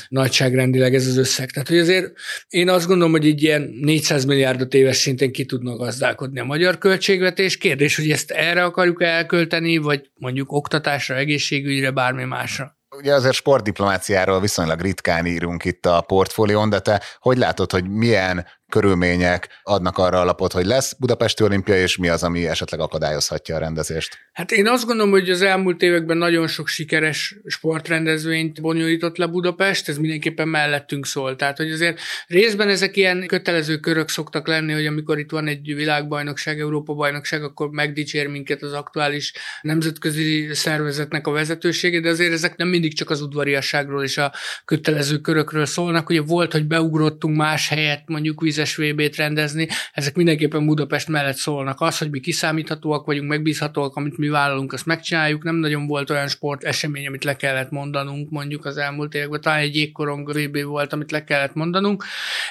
nagyságrendileg 0.09 0.95
ez 0.95 1.07
az 1.07 1.17
összeg. 1.17 1.51
Tehát, 1.51 1.67
hogy 1.67 1.77
azért 1.77 2.11
én 2.47 2.69
azt 2.69 2.87
gondolom, 2.87 3.11
hogy 3.11 3.25
így 3.25 3.43
ilyen 3.43 3.61
400 3.81 4.25
milliárdot 4.25 4.73
éves 4.73 4.97
szintén 4.97 5.31
ki 5.31 5.45
tudnak 5.45 5.77
gazdálkodni 5.77 6.39
a 6.39 6.43
magyar 6.43 6.77
költségvetés. 6.77 7.57
Kérdés, 7.57 7.95
hogy 7.95 8.11
ezt 8.11 8.31
erre 8.31 8.63
akarjuk 8.63 9.03
elkölteni, 9.03 9.77
vagy 9.77 10.09
mondjuk 10.13 10.51
oktatásra, 10.51 11.15
egészségügyre, 11.15 11.91
bármi 11.91 12.23
másra. 12.23 12.77
Ugye 12.97 13.13
azért 13.13 13.33
sportdiplomáciáról 13.33 14.41
viszonylag 14.41 14.81
ritkán 14.81 15.25
írunk 15.25 15.65
itt 15.65 15.85
a 15.85 16.01
portfólión, 16.01 16.69
de 16.69 16.79
te 16.79 17.01
hogy 17.19 17.37
látod, 17.37 17.71
hogy 17.71 17.89
milyen 17.89 18.45
körülmények 18.73 19.47
adnak 19.63 19.97
arra 19.97 20.19
alapot, 20.19 20.51
hogy 20.51 20.65
lesz 20.65 20.93
Budapesti 20.93 21.43
olimpia, 21.43 21.75
és 21.75 21.97
mi 21.97 22.09
az, 22.09 22.23
ami 22.23 22.47
esetleg 22.47 22.79
akadályozhatja 22.79 23.55
a 23.55 23.59
rendezést? 23.59 24.17
Hát 24.31 24.51
én 24.51 24.67
azt 24.67 24.85
gondolom, 24.85 25.11
hogy 25.11 25.29
az 25.29 25.41
elmúlt 25.41 25.81
években 25.81 26.17
nagyon 26.17 26.47
sok 26.47 26.67
sikeres 26.67 27.35
sportrendezvényt 27.45 28.61
bonyolított 28.61 29.17
le 29.17 29.27
Budapest, 29.27 29.89
ez 29.89 29.97
mindenképpen 29.97 30.47
mellettünk 30.47 31.05
szól. 31.05 31.35
Tehát, 31.35 31.57
hogy 31.57 31.71
azért 31.71 31.99
részben 32.27 32.69
ezek 32.69 32.97
ilyen 32.97 33.27
kötelező 33.27 33.77
körök 33.77 34.09
szoktak 34.09 34.47
lenni, 34.47 34.73
hogy 34.73 34.85
amikor 34.85 35.19
itt 35.19 35.31
van 35.31 35.47
egy 35.47 35.75
világbajnokság, 35.75 36.59
Európa-bajnokság, 36.59 37.43
akkor 37.43 37.69
megdicsér 37.69 38.27
minket 38.27 38.61
az 38.61 38.73
aktuális 38.73 39.33
nemzetközi 39.61 40.47
szervezetnek 40.53 41.27
a 41.27 41.31
vezetősége, 41.31 41.99
de 41.99 42.09
azért 42.09 42.33
ezek 42.33 42.55
nem 42.55 42.67
mindig 42.67 42.95
csak 42.95 43.09
az 43.09 43.21
udvariasságról 43.21 44.03
és 44.03 44.17
a 44.17 44.33
kötelező 44.65 45.17
körökről 45.17 45.65
szólnak. 45.65 46.09
Ugye 46.09 46.21
volt, 46.21 46.51
hogy 46.51 46.65
beugrottunk 46.65 47.35
más 47.35 47.69
helyet, 47.69 48.03
mondjuk 48.05 48.41
vize 48.41 48.62
2010-es 48.63 48.91
VB-t 48.91 49.15
rendezni, 49.15 49.67
ezek 49.93 50.15
mindenképpen 50.15 50.65
Budapest 50.65 51.07
mellett 51.07 51.35
szólnak. 51.35 51.81
Az, 51.81 51.97
hogy 51.97 52.09
mi 52.09 52.19
kiszámíthatóak 52.19 53.05
vagyunk, 53.05 53.29
megbízhatóak, 53.29 53.95
amit 53.95 54.17
mi 54.17 54.27
vállalunk, 54.27 54.73
azt 54.73 54.85
megcsináljuk. 54.85 55.43
Nem 55.43 55.55
nagyon 55.55 55.87
volt 55.87 56.09
olyan 56.09 56.27
sport 56.27 56.63
esemény, 56.63 57.07
amit 57.07 57.23
le 57.23 57.35
kellett 57.35 57.69
mondanunk 57.69 58.29
mondjuk 58.29 58.65
az 58.65 58.77
elmúlt 58.77 59.13
években. 59.13 59.41
Talán 59.41 59.59
egy 59.59 59.75
jégkorong 59.75 60.31
VB 60.31 60.63
volt, 60.63 60.93
amit 60.93 61.11
le 61.11 61.23
kellett 61.23 61.53
mondanunk. 61.53 62.03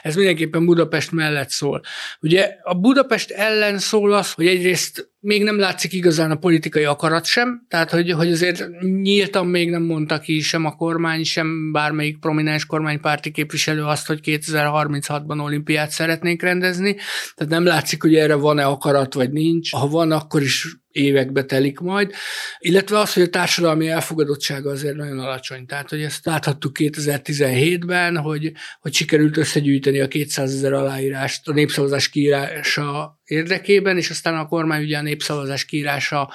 Ez 0.03 0.15
mindenképpen 0.15 0.65
Budapest 0.65 1.13
mellett 1.13 1.51
szól. 1.51 1.83
Ugye 2.21 2.57
a 2.63 2.75
Budapest 2.75 3.31
ellen 3.31 3.79
szól 3.79 4.13
az, 4.13 4.33
hogy 4.33 4.47
egyrészt 4.47 5.12
még 5.25 5.43
nem 5.43 5.59
látszik 5.59 5.93
igazán 5.93 6.31
a 6.31 6.37
politikai 6.37 6.85
akarat 6.85 7.25
sem, 7.25 7.67
tehát 7.69 7.91
hogy, 7.91 8.11
hogy 8.11 8.31
azért 8.31 8.81
nyíltan 8.81 9.47
még 9.47 9.71
nem 9.71 9.83
mondta 9.83 10.19
ki 10.19 10.41
sem 10.41 10.65
a 10.65 10.77
kormány, 10.77 11.25
sem 11.25 11.73
bármelyik 11.73 12.19
prominens 12.19 12.67
kormánypárti 12.67 13.31
képviselő 13.31 13.83
azt, 13.83 14.07
hogy 14.07 14.21
2036-ban 14.23 15.43
olimpiát 15.43 15.91
szeretnénk 15.91 16.43
rendezni, 16.43 16.97
tehát 17.35 17.53
nem 17.53 17.65
látszik, 17.65 18.03
hogy 18.03 18.15
erre 18.15 18.35
van-e 18.35 18.65
akarat, 18.65 19.15
vagy 19.15 19.31
nincs. 19.31 19.73
Ha 19.73 19.89
van, 19.89 20.11
akkor 20.11 20.43
is 20.43 20.82
évekbe 20.93 21.45
telik 21.45 21.79
majd, 21.79 22.13
illetve 22.59 22.99
az, 22.99 23.13
hogy 23.13 23.23
a 23.23 23.29
társadalmi 23.29 23.89
elfogadottsága 23.89 24.71
azért 24.71 24.97
nagyon 24.97 25.19
alacsony. 25.19 25.67
Tehát, 25.67 25.89
hogy 25.89 26.03
ezt 26.03 26.27
láthattuk 26.27 26.77
2017-ben, 26.79 28.17
hogy, 28.17 28.53
hogy 28.81 28.95
sikerült 28.95 29.37
összegyűjteni 29.37 30.01
a 30.01 30.09
200 30.09 30.55
ezer 30.55 30.73
aláírást 30.73 31.49
a 31.49 31.53
népszavazás 31.53 32.09
kiírása 32.09 33.21
érdekében, 33.25 33.97
és 33.97 34.11
aztán 34.11 34.39
a 34.39 34.47
kormány 34.47 34.83
ugye 34.83 34.99
a 34.99 35.03
népszavazás 35.03 35.65
kiírása 35.65 36.33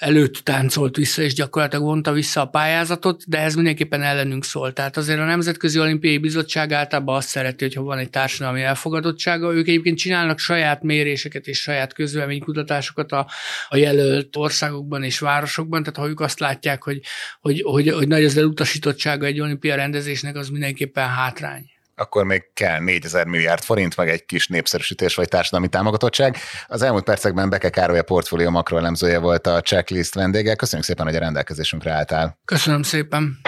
előtt 0.00 0.34
táncolt 0.34 0.96
vissza, 0.96 1.22
és 1.22 1.34
gyakorlatilag 1.34 1.84
vonta 1.84 2.12
vissza 2.12 2.40
a 2.40 2.46
pályázatot, 2.46 3.22
de 3.26 3.38
ez 3.38 3.54
mindenképpen 3.54 4.02
ellenünk 4.02 4.44
szól. 4.44 4.72
Tehát 4.72 4.96
azért 4.96 5.18
a 5.18 5.24
Nemzetközi 5.24 5.78
Olimpiai 5.78 6.18
Bizottság 6.18 6.72
általában 6.72 7.16
azt 7.16 7.28
szereti, 7.28 7.64
hogy 7.64 7.74
ha 7.74 7.82
van 7.82 7.98
egy 7.98 8.10
társadalmi 8.10 8.62
elfogadottsága, 8.62 9.52
ők 9.52 9.68
egyébként 9.68 9.98
csinálnak 9.98 10.38
saját 10.38 10.82
méréseket 10.82 11.46
és 11.46 11.60
saját 11.60 11.92
közvéleménykutatásokat 11.92 13.12
a, 13.12 13.26
a 13.68 13.76
jelölt 13.76 14.36
országokban 14.36 15.02
és 15.02 15.18
városokban, 15.18 15.82
tehát 15.82 15.98
ha 15.98 16.08
ők 16.08 16.20
azt 16.20 16.40
látják, 16.40 16.82
hogy, 16.82 17.00
hogy, 17.40 17.62
hogy, 17.64 17.88
hogy 17.88 18.08
nagy 18.08 18.24
az 18.24 18.36
elutasítottsága 18.36 19.26
egy 19.26 19.40
olimpia 19.40 19.74
rendezésnek, 19.74 20.36
az 20.36 20.48
mindenképpen 20.48 21.08
hátrány 21.08 21.70
akkor 22.00 22.24
még 22.24 22.44
kell 22.54 22.80
4000 22.80 23.26
milliárd 23.26 23.62
forint, 23.62 23.96
meg 23.96 24.08
egy 24.08 24.24
kis 24.24 24.46
népszerűsítés 24.46 25.14
vagy 25.14 25.28
társadalmi 25.28 25.68
támogatottság. 25.68 26.36
Az 26.66 26.82
elmúlt 26.82 27.04
percekben 27.04 27.50
Beke 27.50 27.70
Károly 27.70 27.98
a 27.98 28.02
portfólió 28.02 28.50
makroelemzője 28.50 29.18
volt 29.18 29.46
a 29.46 29.60
checklist 29.60 30.14
vendége. 30.14 30.54
Köszönjük 30.54 30.86
szépen, 30.86 31.06
hogy 31.06 31.16
a 31.16 31.18
rendelkezésünkre 31.18 31.92
álltál. 31.92 32.38
Köszönöm 32.44 32.82
szépen. 32.82 33.38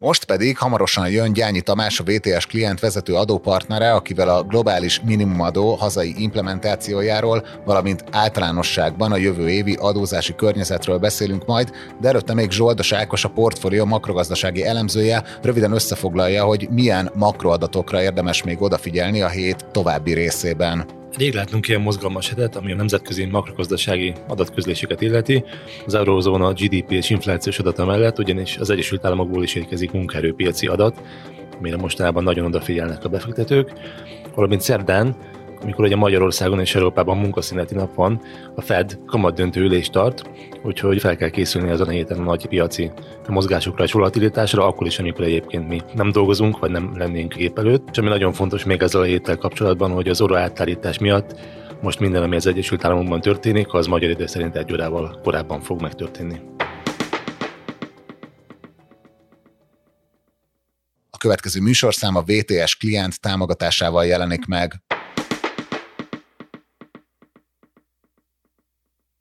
Most 0.00 0.24
pedig 0.24 0.58
hamarosan 0.58 1.10
jön 1.10 1.32
Gyányi 1.32 1.60
Tamás, 1.60 2.00
a 2.00 2.04
VTS 2.04 2.46
klient 2.46 2.80
vezető 2.80 3.14
adópartnere, 3.14 3.92
akivel 3.94 4.28
a 4.28 4.42
globális 4.42 5.00
minimumadó 5.00 5.74
hazai 5.74 6.14
implementációjáról, 6.16 7.46
valamint 7.64 8.04
általánosságban 8.10 9.12
a 9.12 9.16
jövő 9.16 9.48
évi 9.48 9.76
adózási 9.80 10.34
környezetről 10.34 10.98
beszélünk 10.98 11.46
majd, 11.46 11.72
de 12.00 12.08
előtte 12.08 12.34
még 12.34 12.50
Zsoldos 12.50 12.92
Ákos, 12.92 13.24
a 13.24 13.28
portfólió 13.28 13.84
makrogazdasági 13.84 14.64
elemzője 14.64 15.24
röviden 15.42 15.72
összefoglalja, 15.72 16.44
hogy 16.44 16.68
milyen 16.70 17.10
makroadatokra 17.14 18.02
érdemes 18.02 18.42
még 18.42 18.62
odafigyelni 18.62 19.22
a 19.22 19.28
hét 19.28 19.66
további 19.72 20.12
részében. 20.12 20.97
Rég 21.16 21.34
látunk 21.34 21.68
ilyen 21.68 21.80
mozgalmas 21.80 22.28
hetet, 22.28 22.56
ami 22.56 22.72
a 22.72 22.76
nemzetközi 22.76 23.24
makrogazdasági 23.24 24.12
adatközléseket 24.28 25.00
illeti. 25.00 25.44
Az 25.86 25.94
eurózóna 25.94 26.52
GDP 26.52 26.90
és 26.90 27.10
inflációs 27.10 27.58
adata 27.58 27.84
mellett 27.84 28.18
ugyanis 28.18 28.56
az 28.56 28.70
Egyesült 28.70 29.04
Államokból 29.04 29.42
is 29.42 29.54
érkezik 29.54 29.92
munkaerőpiaci 29.92 30.66
adat, 30.66 31.00
amire 31.58 31.76
mostanában 31.76 32.22
nagyon 32.22 32.44
odafigyelnek 32.44 33.04
a 33.04 33.08
befektetők, 33.08 33.72
valamint 34.34 34.60
szerdán 34.60 35.16
amikor 35.62 35.84
ugye 35.84 35.96
Magyarországon 35.96 36.60
és 36.60 36.74
Európában 36.74 37.18
munkaszüneti 37.18 37.74
nap 37.74 37.94
van, 37.94 38.20
a 38.54 38.60
Fed 38.60 38.98
kamat 39.06 39.34
döntő 39.34 39.60
ülést 39.60 39.92
tart, 39.92 40.30
úgyhogy 40.62 41.00
fel 41.00 41.16
kell 41.16 41.28
készülni 41.28 41.70
azon 41.70 41.88
a 41.88 41.90
héten 41.90 42.18
a 42.18 42.22
nagy 42.22 42.46
piaci 42.46 42.90
mozgásokra 43.28 43.84
és 43.84 43.92
volatilitásra, 43.92 44.66
akkor 44.66 44.86
is, 44.86 44.98
amikor 44.98 45.24
egyébként 45.24 45.68
mi 45.68 45.80
nem 45.94 46.12
dolgozunk, 46.12 46.58
vagy 46.58 46.70
nem 46.70 46.92
lennénk 46.96 47.34
gép 47.34 47.58
előtt. 47.58 47.88
És 47.92 47.98
ami 47.98 48.08
nagyon 48.08 48.32
fontos 48.32 48.64
még 48.64 48.82
ezzel 48.82 49.00
a 49.00 49.04
héttel 49.04 49.36
kapcsolatban, 49.36 49.90
hogy 49.90 50.08
az 50.08 50.20
orra 50.20 50.38
átállítás 50.38 50.98
miatt 50.98 51.34
most 51.82 52.00
minden, 52.00 52.22
ami 52.22 52.36
az 52.36 52.46
Egyesült 52.46 52.84
Államokban 52.84 53.20
történik, 53.20 53.72
az 53.72 53.86
magyar 53.86 54.10
idő 54.10 54.26
szerint 54.26 54.56
egy 54.56 54.72
órával 54.72 55.20
korábban 55.22 55.60
fog 55.60 55.80
megtörténni. 55.80 56.40
A 61.10 61.16
következő 61.20 61.60
műsorszám 61.60 62.16
a 62.16 62.22
VTS 62.22 62.76
klient 62.76 63.20
támogatásával 63.20 64.06
jelenik 64.06 64.46
meg. 64.46 64.82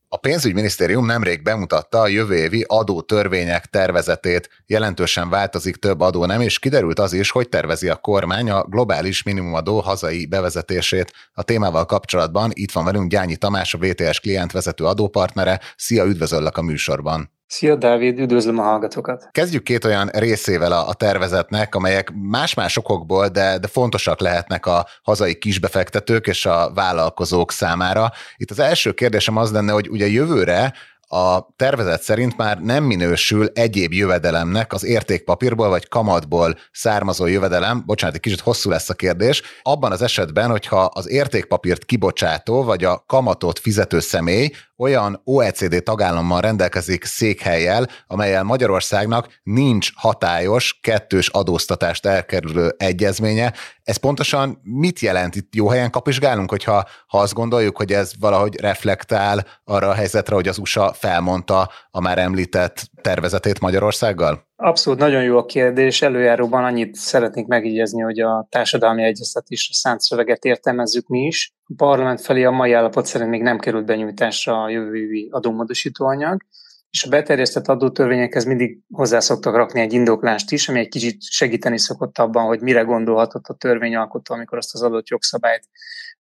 A 0.10 0.18
pénzügyminisztérium 0.18 1.06
nemrég 1.06 1.44
bemutatta 1.44 2.00
a 2.00 2.08
jövő 2.08 2.36
évi 2.36 2.66
adótörvények 2.68 3.66
tervezetét. 3.66 4.50
Jelentősen 4.66 5.30
változik 5.30 5.76
több 5.76 6.00
adó 6.00 6.26
nem, 6.26 6.42
és 6.42 6.60
kiderült 6.60 7.00
az 7.00 7.14
is, 7.14 7.32
hogy 7.32 7.50
tervezi 7.50 7.90
a 7.90 7.96
kormány 7.96 8.50
a 8.50 8.64
globális 8.64 9.24
minimumadó 9.24 9.80
hazai 9.80 10.26
bevezetését. 10.26 11.14
A 11.34 11.44
témával 11.44 11.86
kapcsolatban 11.86 12.52
itt 12.54 12.72
van 12.72 12.86
velünk 12.86 13.10
Gyányi 13.10 13.36
Tamás, 13.36 13.74
a 13.74 13.78
VTS 13.78 14.20
klient 14.20 14.52
vezető 14.52 14.86
adópartnere. 14.86 15.62
Szia, 15.76 16.06
üdvözöllek 16.06 16.58
a 16.58 16.62
műsorban! 16.62 17.37
Szia, 17.48 17.76
Dávid, 17.76 18.20
üdvözlöm 18.20 18.60
a 18.60 18.62
hallgatókat! 18.62 19.28
Kezdjük 19.32 19.64
két 19.64 19.86
olyan 19.86 20.08
részével 20.08 20.72
a, 20.72 20.88
a 20.88 20.94
tervezetnek, 20.94 21.76
amelyek 21.76 22.12
más-más 22.14 22.78
okokból, 22.78 23.28
de, 23.28 23.58
de 23.58 23.68
fontosak 23.68 24.20
lehetnek 24.20 24.66
a 24.66 24.88
hazai 25.04 25.38
kisbefektetők 25.38 26.28
és 26.28 26.46
a 26.46 26.72
vállalkozók 26.74 27.52
számára. 27.52 28.12
Itt 28.38 28.52
az 28.52 28.60
első 28.60 28.92
kérdésem 28.92 29.38
az 29.38 29.52
lenne, 29.52 29.72
hogy 29.72 29.90
ugye 29.90 30.08
jövőre 30.08 30.74
a 31.08 31.54
tervezet 31.56 32.02
szerint 32.02 32.38
már 32.38 32.60
nem 32.60 32.84
minősül 32.84 33.48
egyéb 33.54 33.94
jövedelemnek 33.94 34.74
az 34.74 34.84
értékpapírból 34.84 35.70
vagy 35.70 35.88
kamatból 35.88 36.56
származó 36.72 37.26
jövedelem, 37.26 37.84
bocsánat, 37.86 38.16
egy 38.16 38.22
kicsit 38.22 38.40
hosszú 38.40 38.70
lesz 38.70 38.90
a 38.90 38.94
kérdés, 38.94 39.42
abban 39.62 39.92
az 39.92 40.02
esetben, 40.02 40.50
hogyha 40.50 40.84
az 40.84 41.10
értékpapírt 41.10 41.86
kibocsátó 41.86 42.64
vagy 42.64 42.84
a 42.84 43.04
kamatot 43.06 43.60
fizető 43.60 44.00
személy 44.00 44.52
olyan 44.78 45.22
OECD 45.24 45.84
tagállammal 45.84 46.42
rendelkezik 46.42 47.04
székhelyel, 47.04 47.88
amelyel 48.08 48.44
Magyarországnak 48.44 49.28
nincs 49.44 49.90
hatályos 49.96 50.80
kettős 50.82 51.30
adóztatást 51.30 52.06
elkerülő 52.06 52.74
egyezménye. 52.78 53.54
Ez 53.84 53.98
pontosan 53.98 54.60
mit 54.64 55.00
jelent? 55.00 55.36
Itt 55.36 55.56
jó 55.56 55.68
helyen 55.70 55.92
kapizsgálunk, 55.92 56.50
hogyha 56.50 56.88
ha 57.08 57.20
azt 57.20 57.34
gondoljuk, 57.34 57.78
hogy 57.78 57.92
ez 57.92 58.12
valahogy 58.20 58.60
reflektál 58.60 59.46
arra 59.64 59.90
a 59.90 59.94
helyzetre, 59.94 60.36
hogy 60.36 60.48
az 60.48 60.58
USA 60.58 60.94
felmondta 60.94 61.70
a 61.92 62.02
már 62.02 62.18
említett 62.18 62.90
tervezetét 63.02 63.60
Magyarországgal? 63.60 64.46
Abszolút, 64.56 65.00
nagyon 65.00 65.24
jó 65.24 65.38
a 65.38 65.46
kérdés. 65.46 66.02
Előjáróban 66.02 66.64
annyit 66.64 66.96
szeretnék 66.96 67.46
megjegyezni, 67.46 68.02
hogy 68.02 68.20
a 68.20 68.48
társadalmi 68.50 69.04
egyeztetésre 69.04 69.74
szánt 69.74 70.00
szöveget 70.00 70.44
értelmezzük 70.46 71.08
mi 71.08 71.20
is. 71.20 71.57
A 71.70 71.74
parlament 71.78 72.22
felé 72.22 72.44
a 72.44 72.52
mai 72.52 72.74
állapot 72.74 73.06
szerint 73.06 73.30
még 73.30 73.42
nem 73.42 73.60
került 73.60 73.86
benyújtásra 73.86 74.64
a 74.64 74.70
jövő 74.70 74.96
évi 74.96 75.28
adómódosító 75.32 76.06
anyag, 76.06 76.42
és 76.90 77.04
a 77.04 77.10
beterjesztett 77.10 77.68
adótörvényekhez 77.68 78.46
mindig 78.46 78.80
hozzá 78.92 79.20
szoktak 79.20 79.56
rakni 79.56 79.82
egy 79.82 79.94
indoklást 79.94 80.52
is, 80.52 80.70
ami 80.70 80.80
egy 80.80 80.88
kicsit 80.88 81.22
segíteni 81.22 81.80
szokott 81.80 82.18
abban, 82.18 82.46
hogy 82.46 82.62
mire 82.62 82.82
gondolhatott 82.82 83.46
a 83.46 83.54
törvényalkotó, 83.54 84.34
amikor 84.34 84.58
azt 84.58 84.74
az 84.74 84.82
adott 84.82 85.08
jogszabályt 85.08 85.70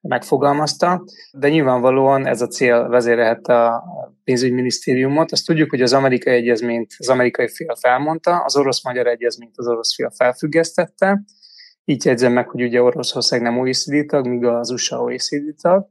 megfogalmazta, 0.02 1.04
de 1.32 1.50
nyilvánvalóan 1.50 2.26
ez 2.26 2.42
a 2.42 2.48
cél 2.48 2.88
vezérelhette 2.88 3.66
a 3.66 3.84
pénzügyminisztériumot. 4.24 5.32
Azt 5.32 5.46
tudjuk, 5.46 5.70
hogy 5.70 5.82
az 5.82 5.94
amerikai 5.94 6.34
egyezményt 6.34 6.96
az 6.98 7.10
amerikai 7.10 7.48
fél 7.48 7.76
felmondta, 7.80 8.38
az 8.38 8.56
orosz-magyar 8.58 9.08
egyezményt 9.08 9.58
az 9.58 9.68
orosz 9.68 9.96
fél 9.96 10.12
felfüggesztette, 10.16 11.22
így 11.90 12.06
jegyzem 12.06 12.34
meg, 12.34 12.50
hogy 12.50 12.62
ugye 12.62 12.82
Oroszország 12.82 13.42
nem 13.42 13.60
OECD 13.60 14.06
tag, 14.06 14.28
míg 14.28 14.46
az 14.46 14.70
USA 14.70 15.02
OECD 15.02 15.56
tag, 15.62 15.88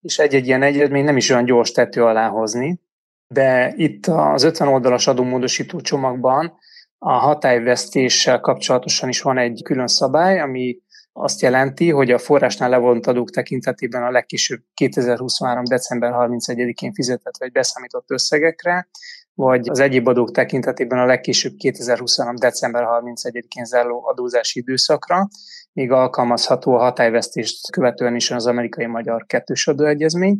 és 0.00 0.18
egy-egy 0.18 0.46
ilyen 0.46 0.62
egyezmény 0.62 1.04
nem 1.04 1.16
is 1.16 1.30
olyan 1.30 1.44
gyors 1.44 1.70
tető 1.72 2.04
alá 2.04 2.28
hozni, 2.28 2.80
de 3.28 3.72
itt 3.76 4.06
az 4.06 4.42
50 4.42 4.68
oldalas 4.68 5.06
adómódosító 5.06 5.80
csomagban 5.80 6.52
a 6.98 7.12
hatályvesztéssel 7.12 8.40
kapcsolatosan 8.40 9.08
is 9.08 9.20
van 9.20 9.38
egy 9.38 9.60
külön 9.64 9.86
szabály, 9.86 10.40
ami 10.40 10.78
azt 11.12 11.40
jelenti, 11.40 11.90
hogy 11.90 12.10
a 12.10 12.18
forrásnál 12.18 12.70
levont 12.70 13.06
adók 13.06 13.30
tekintetében 13.30 14.02
a 14.02 14.10
legkisőbb 14.10 14.62
2023. 14.74 15.64
december 15.64 16.12
31-én 16.14 16.92
fizetett 16.92 17.38
vagy 17.38 17.52
beszámított 17.52 18.10
összegekre, 18.10 18.88
vagy 19.34 19.68
az 19.68 19.78
egyéb 19.78 20.08
adók 20.08 20.30
tekintetében 20.30 20.98
a 20.98 21.06
legkisőbb 21.06 21.56
2023. 21.56 22.34
december 22.34 22.84
31-én 22.86 23.64
záró 23.64 24.02
adózási 24.06 24.58
időszakra, 24.58 25.28
még 25.72 25.90
alkalmazható 25.90 26.74
a 26.74 26.82
hatályvesztést 26.82 27.70
követően 27.70 28.14
is 28.14 28.30
az 28.30 28.46
amerikai-magyar 28.46 29.24
kettős 29.26 29.68
adóegyezmény. 29.68 30.38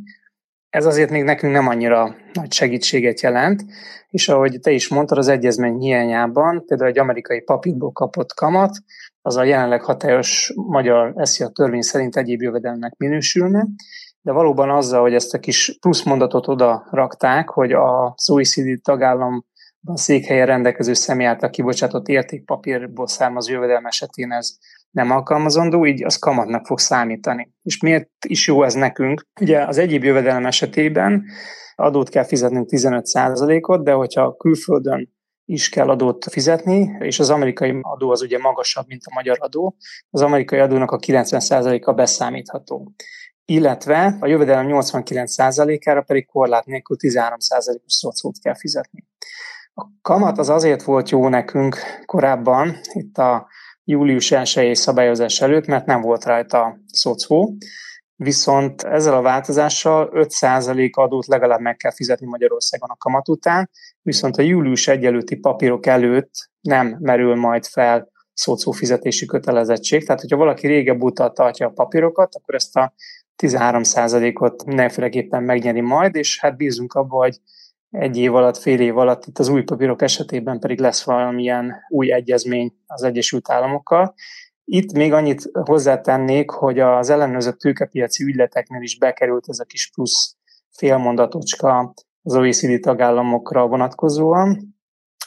Ez 0.71 0.87
azért 0.87 1.11
még 1.11 1.23
nekünk 1.23 1.53
nem 1.53 1.69
annyira 1.69 2.17
nagy 2.33 2.53
segítséget 2.53 3.21
jelent, 3.21 3.65
és 4.09 4.29
ahogy 4.29 4.59
te 4.61 4.71
is 4.71 4.89
mondtad, 4.89 5.19
az 5.19 5.29
egyezmény 5.29 5.79
hiányában 5.79 6.65
például 6.67 6.91
egy 6.91 6.99
amerikai 6.99 7.41
papírból 7.41 7.93
kapott 7.93 8.35
kamat, 8.35 8.77
az 9.23 9.37
a 9.37 9.45
jelenleg 9.45 9.83
hatályos 9.83 10.53
magyar 10.57 11.15
SZIA 11.17 11.49
törvény 11.49 11.81
szerint 11.81 12.17
egyéb 12.17 12.43
jövedelmnek 12.43 12.97
minősülne, 12.97 13.67
de 14.23 14.33
valóban 14.33 14.71
azzal, 14.71 15.01
hogy 15.01 15.15
ezt 15.15 15.35
a 15.35 15.39
kis 15.39 15.77
plusz 15.81 16.05
mondatot 16.05 16.49
oda 16.49 16.87
rakták, 16.91 17.49
hogy 17.49 17.73
az 17.73 18.31
OECD 18.31 18.83
tagállamban 18.83 19.45
székhelyen 19.95 20.47
rendelkező 20.47 20.93
személy 20.93 21.27
által 21.27 21.51
kibocsátott 21.51 22.09
értékpapírból 22.09 23.07
származó 23.07 23.53
jövedelem 23.53 23.87
esetén 23.87 24.33
ez 24.33 24.57
nem 24.91 25.11
alkalmazandó, 25.11 25.87
így 25.87 26.05
az 26.05 26.17
kamatnak 26.17 26.67
fog 26.67 26.79
számítani. 26.79 27.53
És 27.63 27.81
miért 27.81 28.11
is 28.27 28.47
jó 28.47 28.63
ez 28.63 28.75
nekünk? 28.75 29.27
Ugye 29.41 29.67
az 29.67 29.79
egyéb 29.79 30.05
jövedelem 30.05 30.47
esetében 30.47 31.25
adót 31.75 32.09
kell 32.09 32.25
fizetnünk 32.25 32.69
15%-ot, 32.71 33.85
de 33.85 33.93
hogyha 33.93 34.37
külföldön 34.37 35.13
is 35.45 35.69
kell 35.69 35.89
adót 35.89 36.25
fizetni, 36.31 36.97
és 36.99 37.19
az 37.19 37.31
amerikai 37.31 37.79
adó 37.81 38.11
az 38.11 38.23
ugye 38.23 38.39
magasabb, 38.39 38.85
mint 38.89 39.03
a 39.05 39.15
magyar 39.15 39.37
adó. 39.41 39.77
Az 40.11 40.23
amerikai 40.23 40.59
adónak 40.59 40.91
a 40.91 40.99
90%-a 40.99 41.93
beszámítható. 41.93 42.93
Illetve 43.45 44.17
a 44.21 44.27
jövedelem 44.27 44.67
89%-ára 44.69 46.03
pedig 46.03 46.27
korlát 46.27 46.67
nélkül 46.67 46.97
13%-os 47.01 47.93
szocót 47.93 48.39
kell 48.39 48.57
fizetni. 48.57 49.05
A 49.75 49.85
kamat 50.03 50.39
az 50.39 50.49
azért 50.49 50.83
volt 50.83 51.11
jó 51.11 51.29
nekünk 51.29 51.77
korábban, 52.05 52.77
itt 52.93 53.19
a 53.19 53.49
július 53.85 54.31
1 54.31 54.75
szabályozás 54.77 55.41
előtt, 55.41 55.67
mert 55.67 55.87
nem 55.87 56.01
volt 56.01 56.25
rajta 56.25 56.79
szocó, 56.87 57.57
viszont 58.17 58.83
ezzel 58.83 59.15
a 59.15 59.23
változással 59.23 60.11
5% 60.15 60.91
adót 60.91 61.27
legalább 61.27 61.61
meg 61.61 61.77
kell 61.77 61.93
fizetni 61.93 62.27
Magyarországon 62.27 62.91
a 62.91 62.97
kamat 62.97 63.29
után, 63.29 63.71
viszont 64.03 64.37
a 64.37 64.43
július 64.43 64.89
1 64.89 65.05
előtti 65.05 65.37
papírok 65.37 65.87
előtt 65.87 66.31
nem 66.61 66.97
merül 67.01 67.37
majd 67.37 67.67
fel 67.67 68.11
szocó 68.33 68.71
fizetési 68.71 69.27
kötelezettség. 69.27 70.05
Tehát, 70.05 70.21
hogyha 70.21 70.37
valaki 70.37 70.67
régebb 70.67 71.03
óta 71.03 71.31
tartja 71.31 71.67
a 71.67 71.71
papírokat, 71.71 72.35
akkor 72.35 72.55
ezt 72.55 72.77
a 72.77 72.93
13%-ot 73.43 74.65
mindenféleképpen 74.65 75.43
megnyeri 75.43 75.81
majd, 75.81 76.15
és 76.15 76.41
hát 76.41 76.57
bízunk 76.57 76.93
abban, 76.93 77.19
hogy 77.19 77.41
egy 77.91 78.17
év 78.17 78.35
alatt, 78.35 78.57
fél 78.57 78.81
év 78.81 78.99
alatt, 78.99 79.27
itt 79.27 79.39
az 79.39 79.49
új 79.49 79.63
papírok 79.63 80.03
esetében 80.03 80.59
pedig 80.59 80.81
lesz 80.81 81.03
valamilyen 81.05 81.75
új 81.89 82.13
egyezmény 82.13 82.73
az 82.87 83.03
Egyesült 83.03 83.51
Államokkal, 83.51 84.15
itt 84.65 84.93
még 84.93 85.13
annyit 85.13 85.51
hozzátennék, 85.53 86.51
hogy 86.51 86.81
az 86.81 87.11
ellenőrzött 87.11 87.59
tőkepiaci 87.59 88.25
ügyleteknél 88.25 88.83
is 88.83 88.99
bekerült 88.99 89.49
ez 89.49 89.59
a 89.59 89.65
kis 89.65 89.91
plusz 89.91 90.37
félmondatocska 90.71 91.95
az 92.23 92.35
OECD 92.35 92.81
tagállamokra 92.81 93.67
vonatkozóan. 93.67 94.77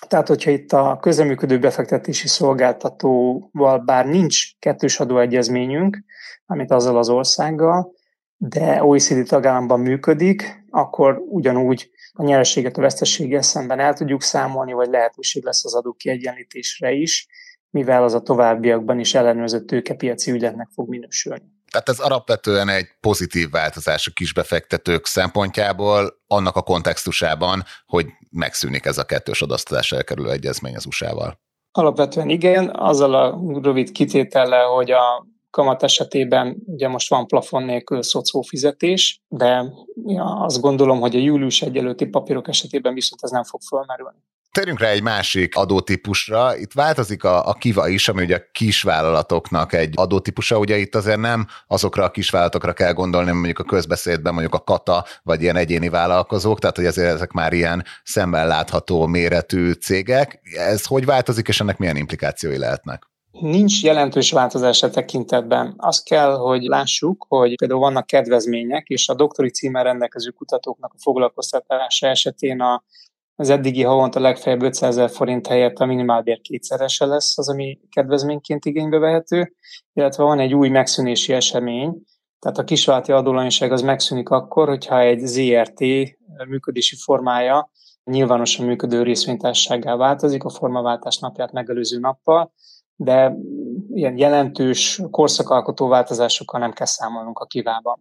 Tehát, 0.08 0.28
hogyha 0.28 0.52
itt 0.52 0.72
a 0.72 0.98
közeműködő 1.02 1.60
befektetési 1.60 2.28
szolgáltatóval 2.28 3.78
bár 3.78 4.06
nincs 4.06 4.60
kettős 4.60 5.00
adóegyezményünk, 5.00 6.04
amit 6.46 6.72
azzal 6.72 6.98
az 6.98 7.10
országgal, 7.10 7.94
de 8.38 8.84
OECD 8.84 9.28
tagállamban 9.28 9.80
működik, 9.80 10.66
akkor 10.70 11.24
ugyanúgy 11.30 11.90
a 12.14 12.24
nyereséget 12.24 12.78
a 12.78 12.82
veszteséggel 12.82 13.42
szemben 13.42 13.80
el 13.80 13.94
tudjuk 13.94 14.22
számolni, 14.22 14.74
vagy 14.74 14.90
lehetőség 14.90 15.44
lesz 15.44 15.66
az 15.66 15.76
adó 15.76 15.94
kiegyenlítésre 15.94 16.92
is, 16.92 17.28
mivel 17.70 18.04
az 18.04 18.14
a 18.14 18.22
továbbiakban 18.22 19.00
is 19.00 19.14
ellenőrzött 19.14 19.68
tőkepiaci 19.68 20.32
ügyletnek 20.32 20.70
fog 20.74 20.90
minősülni. 20.90 21.54
Tehát 21.72 21.90
ez 21.90 22.00
alapvetően 22.00 22.70
egy 22.70 22.88
pozitív 23.00 23.50
változás 23.50 24.08
a 24.08 24.12
kisbefektetők 24.14 25.06
szempontjából, 25.06 26.24
annak 26.28 26.56
a 26.56 26.62
kontextusában, 26.62 27.64
hogy 27.86 28.08
megszűnik 28.32 28.86
ez 28.86 28.98
a 28.98 29.06
kettős 29.06 29.42
adasztás 29.42 29.92
elkerülő 29.92 30.30
egyezmény 30.30 30.76
az 30.76 30.86
USA-val. 30.86 31.40
Alapvetően 31.72 32.30
igen, 32.30 32.70
azzal 32.70 33.14
a 33.14 33.40
rövid 33.62 33.92
kitétellel, 33.92 34.66
hogy 34.66 34.92
a 34.92 35.26
kamat 35.56 35.84
esetében 35.84 36.58
ugye 36.66 36.88
most 36.88 37.10
van 37.10 37.28
plafon 37.28 37.64
nélkül 37.64 38.04
szocó 38.04 38.42
fizetés, 38.42 39.22
de 39.28 39.64
azt 40.16 40.62
gondolom, 40.62 41.00
hogy 41.00 41.16
a 41.16 41.20
július 41.20 41.62
egyelőtti 41.62 42.06
papírok 42.06 42.48
esetében 42.48 42.94
viszont 42.94 43.24
ez 43.24 43.32
nem 43.32 43.44
fog 43.44 43.62
fölmerülni. 43.62 44.18
Térjünk 44.52 44.80
rá 44.80 44.90
egy 44.90 45.02
másik 45.02 45.56
adótípusra. 45.56 46.58
Itt 46.58 46.74
változik 46.74 47.24
a, 47.24 47.48
a 47.48 47.54
kiva 47.54 47.88
is, 47.88 48.08
ami 48.08 48.24
ugye 48.24 48.36
a 48.36 48.44
kisvállalatoknak 48.52 49.74
egy 49.74 49.94
adótípusa. 49.96 50.58
Ugye 50.58 50.78
itt 50.78 50.96
azért 50.96 51.20
nem 51.20 51.48
azokra 51.68 52.04
a 52.04 52.12
kisvállalatokra 52.12 52.74
kell 52.74 52.94
gondolni, 52.94 53.32
mondjuk 53.32 53.60
a 53.60 53.64
közbeszédben 53.64 54.34
mondjuk 54.34 54.54
a 54.54 54.64
kata, 54.64 55.06
vagy 55.24 55.42
ilyen 55.42 55.56
egyéni 55.56 55.90
vállalkozók, 55.90 56.60
tehát 56.60 56.76
hogy 56.76 56.86
azért 56.86 57.14
ezek 57.14 57.32
már 57.32 57.54
ilyen 57.54 57.84
szemben 58.04 58.48
látható 58.48 59.06
méretű 59.06 59.72
cégek. 59.72 60.40
Ez 60.58 60.86
hogy 60.86 61.06
változik, 61.06 61.48
és 61.48 61.60
ennek 61.60 61.78
milyen 61.78 61.98
implikációi 61.98 62.58
lehetnek? 62.58 63.14
Nincs 63.40 63.84
jelentős 63.84 64.32
változás 64.32 64.84
a 64.84 64.90
tekintetben. 64.90 65.74
Azt 65.78 66.04
kell, 66.04 66.36
hogy 66.36 66.64
lássuk, 66.64 67.26
hogy 67.30 67.56
például 67.56 67.80
vannak 67.80 68.06
kedvezmények, 68.06 68.88
és 68.88 69.10
a 69.10 69.16
doktori 69.16 69.50
címmel 69.50 69.84
rendelkező 69.84 70.30
kutatóknak 70.30 70.94
a 70.94 71.02
foglalkoztatása 71.02 72.08
esetén 72.08 72.62
a 72.62 72.84
az 73.38 73.50
eddigi 73.50 73.84
havonta 73.84 74.20
legfeljebb 74.20 74.62
500 74.62 74.98
ezer 74.98 75.10
forint 75.10 75.48
helyett 75.48 75.78
a 75.78 75.86
minimálbér 75.86 76.42
kétszerese 76.42 77.06
lesz 77.06 77.38
az, 77.38 77.50
ami 77.50 77.80
kedvezményként 77.90 78.66
igénybe 78.66 78.98
vehető, 78.98 79.54
illetve 79.94 80.24
van 80.24 80.40
egy 80.40 80.54
új 80.54 80.70
megszűnési 80.70 81.34
esemény, 81.34 82.02
tehát 82.40 82.58
a 82.58 82.64
kisválti 82.64 83.12
adólanyiság 83.12 83.72
az 83.72 83.82
megszűnik 83.82 84.30
akkor, 84.30 84.68
hogyha 84.68 85.00
egy 85.00 85.20
ZRT 85.20 85.80
működési 86.48 86.96
formája 86.96 87.72
nyilvánosan 88.04 88.66
működő 88.66 89.04
részvénytársaságá 89.04 89.96
változik 89.96 90.44
a 90.44 90.50
formaváltás 90.50 91.18
napját 91.18 91.52
megelőző 91.52 92.00
nappal, 92.00 92.54
de 92.96 93.36
ilyen 93.94 94.18
jelentős 94.18 95.02
korszakalkotó 95.12 95.88
változásokkal 95.88 96.60
nem 96.60 96.72
kell 96.72 96.86
számolnunk 96.86 97.40
a 97.40 97.46
kivában. 97.46 98.00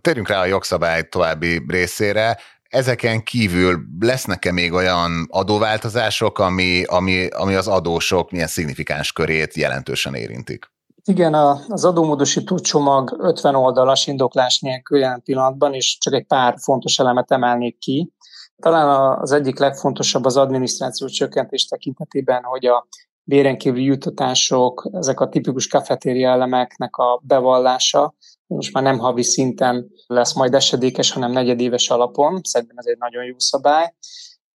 Térjünk 0.00 0.28
rá 0.28 0.40
a 0.40 0.44
jogszabály 0.44 1.08
további 1.08 1.64
részére 1.68 2.38
ezeken 2.68 3.22
kívül 3.22 3.78
lesznek-e 4.00 4.52
még 4.52 4.72
olyan 4.72 5.26
adóváltozások, 5.30 6.38
ami, 6.38 6.84
ami, 6.84 7.26
ami 7.26 7.54
az 7.54 7.68
adósok 7.68 8.30
milyen 8.30 8.46
szignifikáns 8.46 9.12
körét 9.12 9.54
jelentősen 9.54 10.14
érintik? 10.14 10.70
Igen, 11.04 11.34
az 11.68 11.84
adómódosító 11.84 12.58
csomag 12.58 13.16
50 13.18 13.54
oldalas 13.54 14.06
indoklás 14.06 14.60
nélkül 14.60 14.98
jelen 14.98 15.22
pillanatban, 15.22 15.74
és 15.74 15.98
csak 16.00 16.14
egy 16.14 16.26
pár 16.26 16.54
fontos 16.58 16.98
elemet 16.98 17.30
emelnék 17.30 17.78
ki. 17.78 18.12
Talán 18.56 19.18
az 19.20 19.32
egyik 19.32 19.58
legfontosabb 19.58 20.24
az 20.24 20.36
adminisztráció 20.36 21.06
csökkentés 21.06 21.66
tekintetében, 21.66 22.42
hogy 22.42 22.66
a 22.66 22.86
béren 23.28 23.56
juttatások, 23.60 24.88
ezek 24.92 25.20
a 25.20 25.28
tipikus 25.28 25.66
kafetéria 25.66 26.30
elemeknek 26.30 26.96
a 26.96 27.20
bevallása, 27.22 28.14
most 28.46 28.72
már 28.72 28.82
nem 28.82 28.98
havi 28.98 29.22
szinten 29.22 29.90
lesz 30.06 30.34
majd 30.34 30.54
esedékes, 30.54 31.12
hanem 31.12 31.32
negyedéves 31.32 31.90
alapon. 31.90 32.40
Szerintem 32.42 32.76
ez 32.78 32.86
egy 32.86 32.98
nagyon 32.98 33.24
jó 33.24 33.38
szabály. 33.38 33.94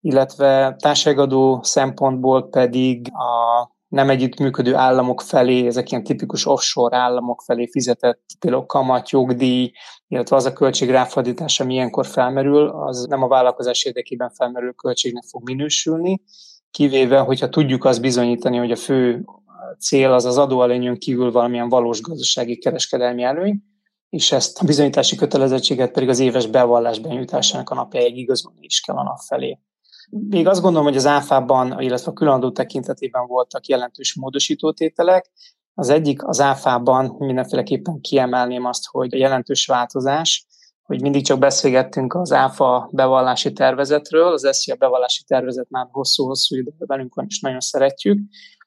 Illetve 0.01 0.77
társadalmadó 0.79 1.61
szempontból 1.63 2.49
pedig 2.49 3.09
a 3.13 3.71
nem 3.89 4.11
együttműködő 4.11 4.75
államok 4.75 5.21
felé, 5.21 5.67
ezek 5.67 5.91
ilyen 5.91 6.05
tipikus 6.05 6.47
offshore 6.47 6.97
államok 6.97 7.43
felé 7.47 7.69
fizetett 7.71 8.23
például 8.39 8.67
kamat, 8.67 9.11
jogdíj, 9.11 9.73
illetve 10.09 10.37
az 10.37 10.45
a 10.45 10.53
költség 10.53 10.91
ráfordítása, 10.91 11.65
ami 11.65 11.75
ilyenkor 11.75 12.07
felmerül, 12.07 12.69
az 12.69 13.07
nem 13.09 13.23
a 13.23 13.29
vállalkozás 13.29 13.85
érdekében 13.85 14.31
felmerülő 14.31 14.71
költségnek 14.71 15.25
fog 15.31 15.43
minősülni, 15.45 16.23
kivéve, 16.73 17.19
hogyha 17.19 17.49
tudjuk 17.49 17.85
azt 17.85 18.01
bizonyítani, 18.01 18.57
hogy 18.57 18.71
a 18.71 18.77
fő 18.77 19.25
cél 19.79 20.13
az 20.13 20.25
az 20.25 20.39
adóelőnyön 20.39 20.99
kívül 20.99 21.33
valamilyen 21.33 21.69
valós 21.69 22.01
gazdasági 22.01 22.59
kereskedelmi 22.59 23.23
előny, 23.23 23.63
és 24.09 24.33
ezt 24.33 24.59
a 24.63 24.65
bizonyítási 24.65 25.17
kötelezettséget 25.17 25.93
pedig 25.93 26.09
az 26.09 26.19
éves 26.19 26.47
bevallás 26.47 26.99
benyújtásának 26.99 27.71
a 27.71 27.75
napjáig 27.75 28.17
igazolni 28.17 28.65
is 28.65 28.81
kell 28.81 28.97
a 28.97 29.03
nap 29.03 29.19
felé. 29.27 29.59
Még 30.11 30.47
azt 30.47 30.61
gondolom, 30.61 30.87
hogy 30.87 30.97
az 30.97 31.07
áfában, 31.07 31.81
illetve 31.81 32.11
a 32.11 32.15
különadó 32.15 32.51
tekintetében 32.51 33.27
voltak 33.27 33.67
jelentős 33.67 34.15
módosítótételek. 34.15 35.31
Az 35.75 35.89
egyik 35.89 36.27
az 36.27 36.41
áfában 36.41 37.15
mindenféleképpen 37.19 38.01
kiemelném 38.01 38.65
azt, 38.65 38.87
hogy 38.87 39.15
a 39.15 39.19
jelentős 39.19 39.67
változás, 39.67 40.47
hogy 40.83 41.01
mindig 41.01 41.25
csak 41.25 41.39
beszélgettünk 41.39 42.15
az 42.15 42.33
áfa 42.33 42.89
bevallási 42.93 43.53
tervezetről, 43.53 44.33
az 44.33 44.49
SZIA 44.51 44.75
bevallási 44.75 45.23
tervezet 45.27 45.71
már 45.71 45.87
hosszú-hosszú 45.91 46.57
időben 46.57 46.87
velünk 46.87 47.15
van, 47.15 47.27
és 47.29 47.41
nagyon 47.41 47.61
szeretjük. 47.61 48.19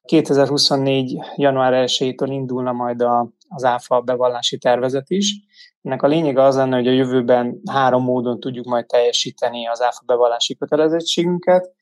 2024. 0.05 1.17
január 1.35 1.73
1-től 1.87 2.27
indulna 2.29 2.71
majd 2.71 3.01
a, 3.01 3.29
az 3.47 3.63
áfa 3.63 4.01
bevallási 4.01 4.57
tervezet 4.57 5.09
is. 5.09 5.33
Ennek 5.81 6.01
a 6.01 6.07
lényege 6.07 6.43
az 6.43 6.55
lenne, 6.55 6.75
hogy 6.75 6.87
a 6.87 6.91
jövőben 6.91 7.61
három 7.71 8.03
módon 8.03 8.39
tudjuk 8.39 8.65
majd 8.65 8.85
teljesíteni 8.85 9.67
az 9.67 9.81
áfa 9.81 10.01
bevallási 10.05 10.55
kötelezettségünket. 10.55 11.73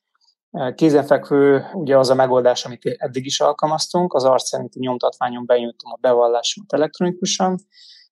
Kézenfekvő 0.76 1.64
ugye 1.74 1.98
az 1.98 2.10
a 2.10 2.16
megoldás, 2.16 2.66
amit 2.66 2.86
eddig 2.98 3.26
is 3.26 3.40
alkalmaztunk, 3.40 4.14
az 4.14 4.24
arc 4.24 4.48
szerinti 4.48 4.80
nyomtatványon 4.80 5.46
benyújtom 5.46 5.92
a 5.92 5.98
bevallásomat 6.02 6.74
elektronikusan. 6.74 7.60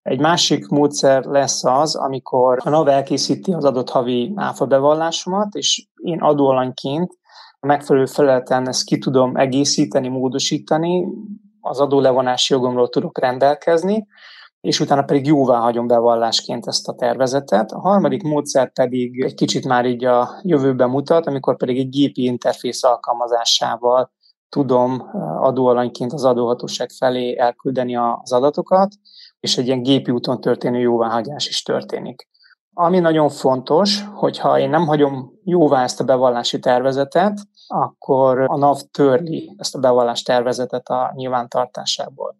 Egy 0.01 0.19
másik 0.19 0.67
módszer 0.67 1.23
lesz 1.23 1.63
az, 1.65 1.95
amikor 1.95 2.57
a 2.63 2.69
NAV 2.69 2.87
elkészíti 2.87 3.53
az 3.53 3.65
adott 3.65 3.89
havi 3.89 4.33
áfa 4.35 4.65
bevallásomat, 4.65 5.53
és 5.53 5.87
én 6.03 6.21
adóalanyként 6.21 7.11
a 7.59 7.65
megfelelő 7.65 8.05
felületen 8.05 8.67
ezt 8.67 8.83
ki 8.83 8.97
tudom 8.97 9.35
egészíteni, 9.35 10.07
módosítani, 10.07 11.07
az 11.59 11.79
adólevonási 11.79 12.53
jogomról 12.53 12.89
tudok 12.89 13.19
rendelkezni, 13.19 14.07
és 14.61 14.79
utána 14.79 15.03
pedig 15.03 15.25
jóvá 15.25 15.59
hagyom 15.59 15.87
bevallásként 15.87 16.67
ezt 16.67 16.87
a 16.87 16.93
tervezetet. 16.93 17.71
A 17.71 17.79
harmadik 17.79 18.23
módszer 18.23 18.71
pedig 18.71 19.23
egy 19.23 19.33
kicsit 19.33 19.65
már 19.65 19.85
így 19.85 20.05
a 20.05 20.29
jövőben 20.41 20.89
mutat, 20.89 21.27
amikor 21.27 21.57
pedig 21.57 21.77
egy 21.77 21.89
gépi 21.89 22.23
interfész 22.23 22.83
alkalmazásával 22.83 24.11
tudom 24.49 25.09
adóalanyként 25.41 26.13
az 26.13 26.23
adóhatóság 26.23 26.89
felé 26.89 27.37
elküldeni 27.37 27.95
az 27.95 28.31
adatokat, 28.31 28.93
és 29.41 29.57
egy 29.57 29.65
ilyen 29.65 29.81
gépi 29.83 30.11
úton 30.11 30.41
történő 30.41 30.79
jóváhagyás 30.79 31.47
is 31.47 31.63
történik. 31.63 32.29
Ami 32.73 32.99
nagyon 32.99 33.29
fontos, 33.29 34.03
hogyha 34.13 34.59
én 34.59 34.69
nem 34.69 34.85
hagyom 34.85 35.31
jóvá 35.43 35.83
ezt 35.83 35.99
a 36.01 36.03
bevallási 36.03 36.59
tervezetet, 36.59 37.39
akkor 37.67 38.39
a 38.47 38.57
NAV 38.57 38.79
törli 38.91 39.55
ezt 39.57 39.75
a 39.75 39.79
bevallás 39.79 40.21
tervezetet 40.21 40.89
a 40.89 41.11
nyilvántartásából. 41.15 42.35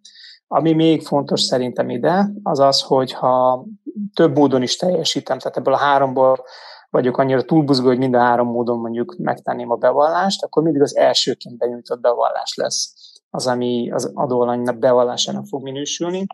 Ami 0.48 0.74
még 0.74 1.02
fontos 1.02 1.42
szerintem 1.42 1.90
ide, 1.90 2.30
az 2.44 2.60
az, 2.60 2.82
hogy 2.82 3.12
ha 3.12 3.66
több 4.14 4.38
módon 4.38 4.62
is 4.62 4.76
teljesítem, 4.76 5.38
tehát 5.38 5.58
ebből 5.58 5.74
a 5.74 5.78
háromból 5.78 6.44
vagyok 6.90 7.18
annyira 7.18 7.42
túlbuzgó, 7.42 7.88
hogy 7.88 7.98
mind 7.98 8.14
a 8.14 8.20
három 8.20 8.48
módon 8.48 8.80
mondjuk 8.80 9.16
megtenném 9.18 9.72
a 9.72 9.76
bevallást, 9.76 10.44
akkor 10.44 10.64
mindig 10.64 10.82
az 10.82 10.96
elsőként 10.96 11.58
benyújtott 11.58 12.02
bevallás 12.02 12.56
lesz 12.56 12.94
az, 13.30 13.48
ami 13.48 13.92
az 13.92 14.12
adóalanynak 14.14 14.78
bevallásának 14.78 15.46
fog 15.46 15.64
minősülni. 15.64 16.26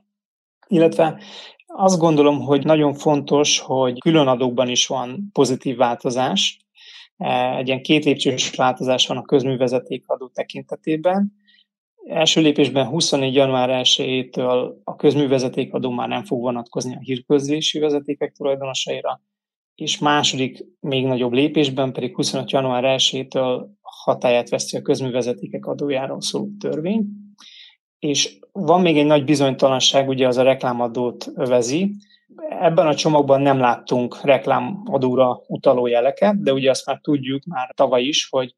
Illetve 0.68 1.20
azt 1.66 2.00
gondolom, 2.00 2.40
hogy 2.40 2.66
nagyon 2.66 2.94
fontos, 2.94 3.60
hogy 3.60 4.00
külön 4.00 4.28
adókban 4.28 4.70
is 4.70 4.88
van 4.88 5.30
pozitív 5.32 5.78
változás. 5.78 6.60
E, 7.18 7.58
egy 7.58 7.68
ilyen 7.68 7.82
két 7.82 8.06
lépcsős 8.06 8.56
változás 8.56 9.08
van 9.08 9.18
a 9.18 9.22
közművezetékadó 9.22 10.28
tekintetében. 10.28 11.34
Első 12.08 12.42
lépésben 12.42 12.88
24. 12.88 13.34
január 13.34 13.82
1-től 13.84 14.74
a 14.84 14.96
közművezetékadó 14.96 15.90
már 15.90 16.08
nem 16.08 16.24
fog 16.24 16.42
vonatkozni 16.42 16.96
a 16.96 17.00
hírközlési 17.00 17.80
vezetékek 17.80 18.32
tulajdonosaira, 18.32 19.22
és 19.76 20.00
második, 20.00 20.66
még 20.80 21.06
nagyobb 21.06 21.32
lépésben 21.32 21.94
pedig 21.94 22.16
25. 22.16 22.52
január 22.52 22.84
1-től 22.98 23.66
hatáját 23.82 24.50
veszi 24.50 24.78
a 24.78 24.82
közművezetékek 24.82 25.66
adójáról 25.66 26.22
szóló 26.22 26.50
törvény. 26.60 27.06
És 28.00 28.40
van 28.52 28.82
még 28.82 28.98
egy 28.98 29.06
nagy 29.06 29.24
bizonytalanság, 29.24 30.08
ugye 30.08 30.28
az 30.28 30.38
a 30.38 30.44
reklámadót 30.44 31.28
övezi. 31.36 31.92
Ebben 32.50 32.88
a 32.88 32.96
csomagban 32.96 33.42
nem 33.42 33.60
láttunk 33.60 34.22
reklámadóra 34.24 35.42
utaló 35.48 35.88
jeleket, 35.88 36.42
de 36.42 36.54
ugye 36.54 36.70
azt 36.70 36.86
már 36.86 37.00
tudjuk 37.02 37.44
már 37.44 37.72
tavaly 37.76 38.04
is, 38.04 38.28
hogy 38.30 38.56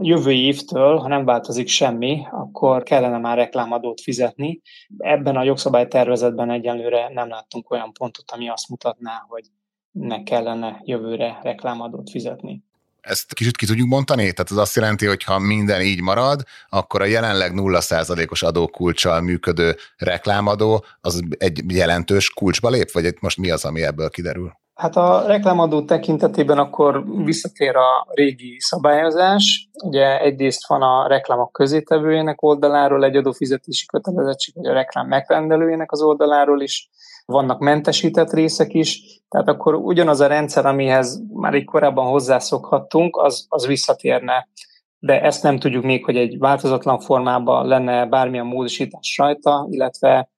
jövő 0.00 0.32
évtől, 0.32 0.96
ha 0.96 1.08
nem 1.08 1.24
változik 1.24 1.68
semmi, 1.68 2.22
akkor 2.30 2.82
kellene 2.82 3.18
már 3.18 3.36
reklámadót 3.36 4.00
fizetni. 4.00 4.60
Ebben 4.98 5.36
a 5.36 5.42
jogszabálytervezetben 5.42 6.50
egyenlőre 6.50 7.08
nem 7.12 7.28
láttunk 7.28 7.70
olyan 7.70 7.92
pontot, 7.92 8.30
ami 8.30 8.48
azt 8.48 8.68
mutatná, 8.68 9.24
hogy 9.28 9.44
ne 9.90 10.22
kellene 10.22 10.80
jövőre 10.84 11.38
reklámadót 11.42 12.10
fizetni. 12.10 12.62
Ezt 13.00 13.34
kicsit 13.34 13.56
ki 13.56 13.66
tudjuk 13.66 13.88
mondani? 13.88 14.32
Tehát 14.32 14.50
az 14.50 14.56
azt 14.56 14.76
jelenti, 14.76 15.06
hogy 15.06 15.24
ha 15.24 15.38
minden 15.38 15.82
így 15.82 16.00
marad, 16.00 16.42
akkor 16.68 17.02
a 17.02 17.04
jelenleg 17.04 17.52
0%-os 17.54 18.42
adókulcsal 18.42 19.20
működő 19.20 19.76
reklámadó 19.96 20.84
az 21.00 21.22
egy 21.38 21.62
jelentős 21.66 22.30
kulcsba 22.30 22.68
lép, 22.68 22.90
vagy 22.90 23.14
most 23.20 23.36
mi 23.36 23.50
az, 23.50 23.64
ami 23.64 23.82
ebből 23.82 24.10
kiderül? 24.10 24.59
Hát 24.80 24.96
a 24.96 25.26
reklámadó 25.26 25.84
tekintetében 25.84 26.58
akkor 26.58 27.04
visszatér 27.24 27.76
a 27.76 28.06
régi 28.10 28.56
szabályozás. 28.58 29.68
Ugye 29.84 30.20
egyrészt 30.20 30.66
van 30.66 30.82
a 30.82 31.06
reklámok 31.06 31.52
közétevőjének 31.52 32.42
oldaláról 32.42 33.04
egy 33.04 33.16
adófizetési 33.16 33.86
kötelezettség, 33.86 34.54
vagy 34.54 34.66
a 34.66 34.72
reklám 34.72 35.06
megrendelőjének 35.06 35.92
az 35.92 36.02
oldaláról 36.02 36.60
is, 36.60 36.88
vannak 37.24 37.58
mentesített 37.58 38.32
részek 38.32 38.74
is, 38.74 39.02
tehát 39.28 39.48
akkor 39.48 39.74
ugyanaz 39.74 40.20
a 40.20 40.26
rendszer, 40.26 40.66
amihez 40.66 41.22
már 41.32 41.54
egy 41.54 41.64
korábban 41.64 42.06
hozzászokhattunk, 42.06 43.16
az, 43.16 43.46
az 43.48 43.66
visszatérne. 43.66 44.48
De 44.98 45.22
ezt 45.22 45.42
nem 45.42 45.58
tudjuk 45.58 45.84
még, 45.84 46.04
hogy 46.04 46.16
egy 46.16 46.38
változatlan 46.38 47.00
formában 47.00 47.66
lenne 47.66 48.06
bármilyen 48.06 48.46
módosítás 48.46 49.16
rajta, 49.18 49.66
illetve 49.70 50.30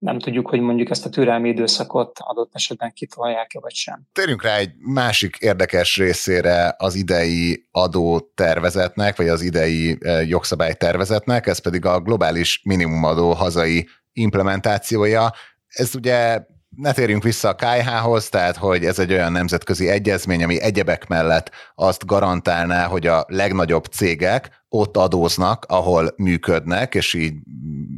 nem 0.00 0.18
tudjuk, 0.18 0.48
hogy 0.48 0.60
mondjuk 0.60 0.90
ezt 0.90 1.06
a 1.06 1.08
türelmi 1.08 1.48
időszakot 1.48 2.18
adott 2.18 2.54
esetben 2.54 2.92
kitolják-e 2.92 3.60
vagy 3.60 3.74
sem. 3.74 4.06
Térjünk 4.12 4.42
rá 4.42 4.56
egy 4.56 4.70
másik 4.78 5.36
érdekes 5.36 5.96
részére 5.96 6.74
az 6.78 6.94
idei 6.94 7.68
adótervezetnek, 7.70 9.16
vagy 9.16 9.28
az 9.28 9.42
idei 9.42 9.98
eh, 10.00 10.28
jogszabálytervezetnek, 10.28 11.46
ez 11.46 11.58
pedig 11.58 11.84
a 11.84 12.00
globális 12.00 12.60
minimumadó 12.64 13.32
hazai 13.32 13.88
implementációja. 14.12 15.32
Ez 15.68 15.94
ugye 15.94 16.40
ne 16.76 16.92
térjünk 16.92 17.22
vissza 17.22 17.48
a 17.48 17.54
KH-hoz, 17.54 18.28
tehát 18.28 18.56
hogy 18.56 18.84
ez 18.84 18.98
egy 18.98 19.12
olyan 19.12 19.32
nemzetközi 19.32 19.88
egyezmény, 19.88 20.42
ami 20.42 20.60
egyebek 20.60 21.06
mellett 21.06 21.50
azt 21.74 22.06
garantálná, 22.06 22.86
hogy 22.86 23.06
a 23.06 23.24
legnagyobb 23.28 23.84
cégek 23.84 24.59
ott 24.70 24.96
adóznak, 24.96 25.64
ahol 25.68 26.14
működnek, 26.16 26.94
és 26.94 27.14
így 27.14 27.32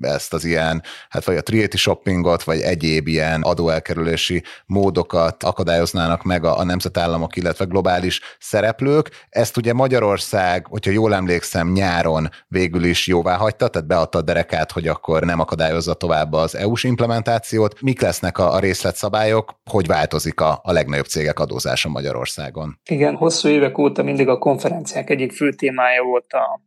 ezt 0.00 0.34
az 0.34 0.44
ilyen, 0.44 0.82
hát 1.08 1.24
vagy 1.24 1.36
a 1.36 1.42
triéti 1.42 1.76
shoppingot, 1.76 2.42
vagy 2.42 2.60
egyéb 2.60 3.06
ilyen 3.06 3.42
adóelkerülési 3.42 4.42
módokat 4.66 5.42
akadályoznának 5.42 6.22
meg 6.22 6.44
a, 6.44 6.58
a 6.58 6.64
nemzetállamok, 6.64 7.36
illetve 7.36 7.64
globális 7.64 8.20
szereplők. 8.38 9.10
Ezt 9.28 9.56
ugye 9.56 9.72
Magyarország, 9.72 10.66
hogyha 10.66 10.90
jól 10.90 11.14
emlékszem, 11.14 11.72
nyáron 11.72 12.28
végül 12.48 12.84
is 12.84 13.06
jóvá 13.06 13.36
hagyta, 13.36 13.68
tehát 13.68 13.88
beadta 13.88 14.18
a 14.18 14.22
derekát, 14.22 14.72
hogy 14.72 14.88
akkor 14.88 15.22
nem 15.22 15.40
akadályozza 15.40 15.94
tovább 15.94 16.32
az 16.32 16.54
EU-s 16.56 16.84
implementációt. 16.84 17.80
Mik 17.80 18.00
lesznek 18.00 18.38
a, 18.38 18.52
a 18.52 18.58
részletszabályok, 18.58 19.60
hogy 19.70 19.86
változik 19.86 20.40
a, 20.40 20.60
a 20.62 20.72
legnagyobb 20.72 21.06
cégek 21.06 21.38
adózása 21.38 21.88
Magyarországon? 21.88 22.78
Igen, 22.90 23.14
hosszú 23.14 23.48
évek 23.48 23.78
óta 23.78 24.02
mindig 24.02 24.28
a 24.28 24.38
konferenciák 24.38 25.10
egyik 25.10 25.32
fő 25.32 25.52
témája 25.52 26.02
volt 26.02 26.32
a 26.32 26.61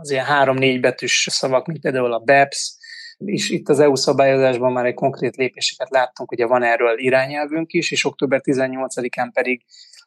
az 0.00 0.10
ilyen 0.10 0.24
három-négy 0.24 0.80
betűs 0.80 1.26
szavak, 1.30 1.66
mint 1.66 1.80
például 1.80 2.12
a 2.12 2.18
BEPS, 2.18 2.74
és 3.18 3.50
itt 3.50 3.68
az 3.68 3.80
EU 3.80 3.94
szabályozásban 3.94 4.72
már 4.72 4.86
egy 4.86 4.94
konkrét 4.94 5.36
lépéseket 5.36 5.90
láttunk, 5.90 6.32
ugye 6.32 6.46
van 6.46 6.62
erről 6.62 6.98
irányelvünk 6.98 7.72
is, 7.72 7.90
és 7.90 8.04
október 8.04 8.40
18-án 8.44 9.30
pedig 9.32 9.64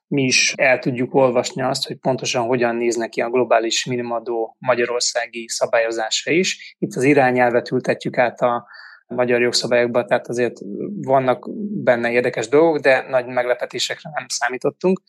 mi 0.07 0.23
is 0.23 0.53
el 0.57 0.79
tudjuk 0.79 1.13
olvasni 1.13 1.61
azt, 1.61 1.87
hogy 1.87 1.95
pontosan 1.95 2.45
hogyan 2.45 2.75
néz 2.75 2.95
neki 2.95 3.21
a 3.21 3.29
globális 3.29 3.85
minimadó 3.85 4.55
magyarországi 4.59 5.47
szabályozása 5.47 6.31
is. 6.31 6.75
Itt 6.79 6.95
az 6.95 7.03
irányelvet 7.03 7.71
ültetjük 7.71 8.17
át 8.17 8.41
a 8.41 8.67
magyar 9.07 9.41
jogszabályokba, 9.41 10.05
tehát 10.05 10.27
azért 10.27 10.57
vannak 11.01 11.45
benne 11.83 12.11
érdekes 12.11 12.47
dolgok, 12.47 12.77
de 12.77 13.05
nagy 13.09 13.25
meglepetésekre 13.25 14.09
nem 14.13 14.25
számítottunk. 14.27 15.01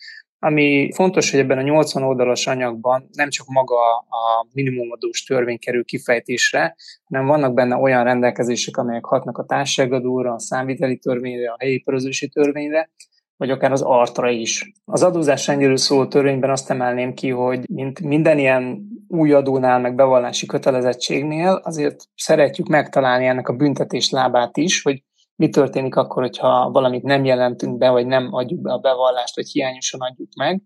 Ami 0.42 0.90
fontos, 0.94 1.30
hogy 1.30 1.40
ebben 1.40 1.58
a 1.58 1.62
80 1.62 2.02
oldalas 2.02 2.46
anyagban 2.46 3.08
nem 3.12 3.28
csak 3.28 3.46
maga 3.46 3.96
a 3.96 4.46
minimumadós 4.52 5.24
törvény 5.24 5.58
kerül 5.58 5.84
kifejtésre, 5.84 6.76
hanem 7.04 7.26
vannak 7.26 7.54
benne 7.54 7.76
olyan 7.76 8.04
rendelkezések, 8.04 8.76
amelyek 8.76 9.04
hatnak 9.04 9.38
a 9.38 9.44
társadalmadóra, 9.44 10.32
a 10.32 10.38
számviteli 10.38 10.96
törvényre, 10.96 11.50
a 11.50 11.56
helyi 11.58 11.82
körözősi 11.82 12.28
törvényre, 12.28 12.90
vagy 13.36 13.50
akár 13.50 13.72
az 13.72 13.82
artra 13.82 14.30
is. 14.30 14.72
Az 14.84 15.02
adózás 15.02 15.46
rendjéről 15.46 15.76
szóló 15.76 16.06
törvényben 16.06 16.50
azt 16.50 16.70
emelném 16.70 17.14
ki, 17.14 17.30
hogy 17.30 17.68
mint 17.70 18.00
minden 18.00 18.38
ilyen 18.38 18.88
új 19.08 19.32
adónál, 19.32 19.78
meg 19.78 19.94
bevallási 19.94 20.46
kötelezettségnél, 20.46 21.60
azért 21.64 22.04
szeretjük 22.14 22.66
megtalálni 22.66 23.26
ennek 23.26 23.48
a 23.48 23.56
büntetés 23.56 24.10
lábát 24.10 24.56
is, 24.56 24.82
hogy 24.82 25.02
mi 25.40 25.48
történik 25.48 25.96
akkor, 25.96 26.22
hogyha 26.22 26.70
valamit 26.70 27.02
nem 27.02 27.24
jelentünk 27.24 27.78
be, 27.78 27.90
vagy 27.90 28.06
nem 28.06 28.28
adjuk 28.30 28.60
be 28.60 28.72
a 28.72 28.78
bevallást, 28.78 29.36
vagy 29.36 29.48
hiányosan 29.48 30.00
adjuk 30.00 30.34
meg. 30.34 30.62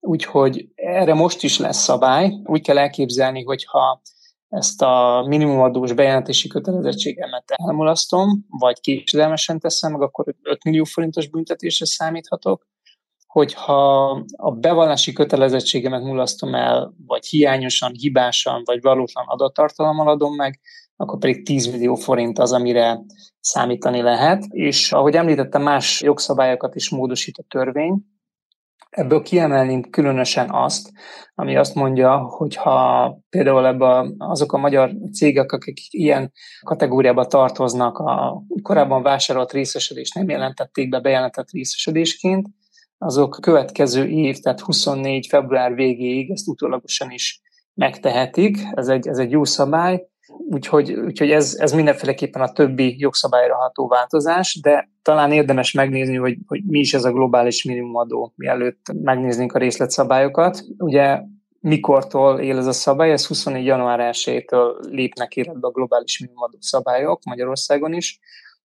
Úgyhogy 0.00 0.68
erre 0.74 1.14
most 1.14 1.42
is 1.42 1.58
lesz 1.58 1.82
szabály. 1.82 2.40
Úgy 2.44 2.62
kell 2.62 2.78
elképzelni, 2.78 3.42
hogyha 3.42 4.02
ezt 4.48 4.82
a 4.82 5.24
minimumadós 5.26 5.92
bejelentési 5.92 6.48
kötelezettségemet 6.48 7.44
elmulasztom, 7.46 8.44
vagy 8.48 8.80
késedelmesen 8.80 9.58
teszem 9.58 9.92
meg, 9.92 10.02
akkor 10.02 10.34
5 10.42 10.64
millió 10.64 10.84
forintos 10.84 11.28
büntetésre 11.28 11.86
számíthatok. 11.86 12.66
Hogyha 13.26 14.10
a 14.36 14.50
bevallási 14.50 15.12
kötelezettségemet 15.12 16.02
mulasztom 16.02 16.54
el, 16.54 16.94
vagy 17.06 17.26
hiányosan, 17.26 17.92
hibásan, 17.92 18.62
vagy 18.64 18.80
valótlan 18.80 19.26
adattartalommal 19.26 20.08
adom 20.08 20.34
meg, 20.34 20.60
akkor 20.96 21.18
pedig 21.18 21.44
10 21.44 21.66
millió 21.66 21.94
forint 21.94 22.38
az, 22.38 22.52
amire 22.52 23.00
számítani 23.40 24.02
lehet. 24.02 24.44
És 24.48 24.92
ahogy 24.92 25.14
említettem, 25.14 25.62
más 25.62 26.00
jogszabályokat 26.00 26.74
is 26.74 26.90
módosít 26.90 27.38
a 27.38 27.44
törvény. 27.48 28.02
Ebből 28.90 29.22
kiemelném 29.22 29.82
különösen 29.82 30.50
azt, 30.50 30.90
ami 31.34 31.56
azt 31.56 31.74
mondja, 31.74 32.16
hogy 32.18 32.54
ha 32.54 33.18
például 33.28 33.66
ebbe 33.66 34.06
azok 34.18 34.52
a 34.52 34.58
magyar 34.58 34.90
cégek, 35.12 35.52
akik 35.52 35.78
ilyen 35.90 36.32
kategóriába 36.60 37.26
tartoznak, 37.26 37.98
a 37.98 38.42
korábban 38.62 39.02
vásárolt 39.02 39.52
részesedést 39.52 40.14
nem 40.14 40.28
jelentették 40.28 40.88
be 40.88 41.00
bejelentett 41.00 41.50
részesedésként, 41.50 42.48
azok 42.98 43.38
következő 43.40 44.08
év, 44.08 44.38
tehát 44.38 44.60
24. 44.60 45.26
február 45.26 45.74
végéig 45.74 46.30
ezt 46.30 46.48
utólagosan 46.48 47.10
is 47.10 47.40
megtehetik. 47.74 48.58
Ez 48.74 48.88
egy, 48.88 49.08
ez 49.08 49.18
egy 49.18 49.30
jó 49.30 49.44
szabály, 49.44 50.06
Úgyhogy, 50.50 50.92
úgyhogy 50.92 51.30
ez, 51.30 51.56
ez 51.58 51.72
mindenféleképpen 51.72 52.42
a 52.42 52.52
többi 52.52 52.94
jogszabályra 52.98 53.54
ható 53.54 53.88
változás, 53.88 54.60
de 54.62 54.90
talán 55.02 55.32
érdemes 55.32 55.72
megnézni, 55.72 56.16
hogy, 56.16 56.38
hogy 56.46 56.62
mi 56.66 56.78
is 56.78 56.94
ez 56.94 57.04
a 57.04 57.12
globális 57.12 57.64
minimumadó, 57.64 58.32
mielőtt 58.36 58.92
megnéznénk 59.02 59.52
a 59.52 59.58
részletszabályokat. 59.58 60.64
Ugye 60.78 61.20
mikortól 61.60 62.40
él 62.40 62.58
ez 62.58 62.66
a 62.66 62.72
szabály? 62.72 63.12
Ez 63.12 63.26
24. 63.26 63.64
január 63.64 64.10
1-től 64.12 64.90
lépnek 64.90 65.36
életbe 65.36 65.66
a 65.66 65.70
globális 65.70 66.18
minimumadó 66.18 66.56
szabályok 66.60 67.24
Magyarországon 67.24 67.92
is. 67.92 68.20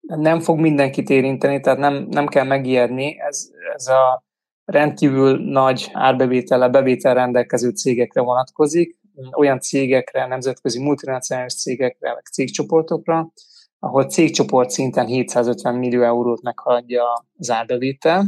Nem 0.02 0.40
fog 0.40 0.60
mindenkit 0.60 1.10
érinteni, 1.10 1.60
tehát 1.60 1.80
nem, 1.80 2.08
nem 2.10 2.28
kell 2.28 2.46
megijedni. 2.46 3.20
Ez, 3.20 3.48
ez 3.76 3.88
a 3.88 4.26
rendkívül 4.66 5.52
nagy 5.52 5.90
árbevétele, 5.94 6.70
bevétel 6.70 7.14
rendelkező 7.14 7.70
cégekre 7.70 8.22
vonatkozik, 8.22 8.98
olyan 9.38 9.60
cégekre, 9.60 10.28
nemzetközi 10.28 10.80
multinacionális 10.80 11.56
cégekre, 11.56 12.14
vagy 12.14 12.24
cégcsoportokra, 12.24 13.32
ahol 13.80 14.06
cégcsoport 14.06 14.70
szinten 14.70 15.06
750 15.06 15.76
millió 15.76 16.04
eurót 16.04 16.42
meghaladja 16.42 17.04
az 17.38 17.50
árbevétel, 17.50 18.26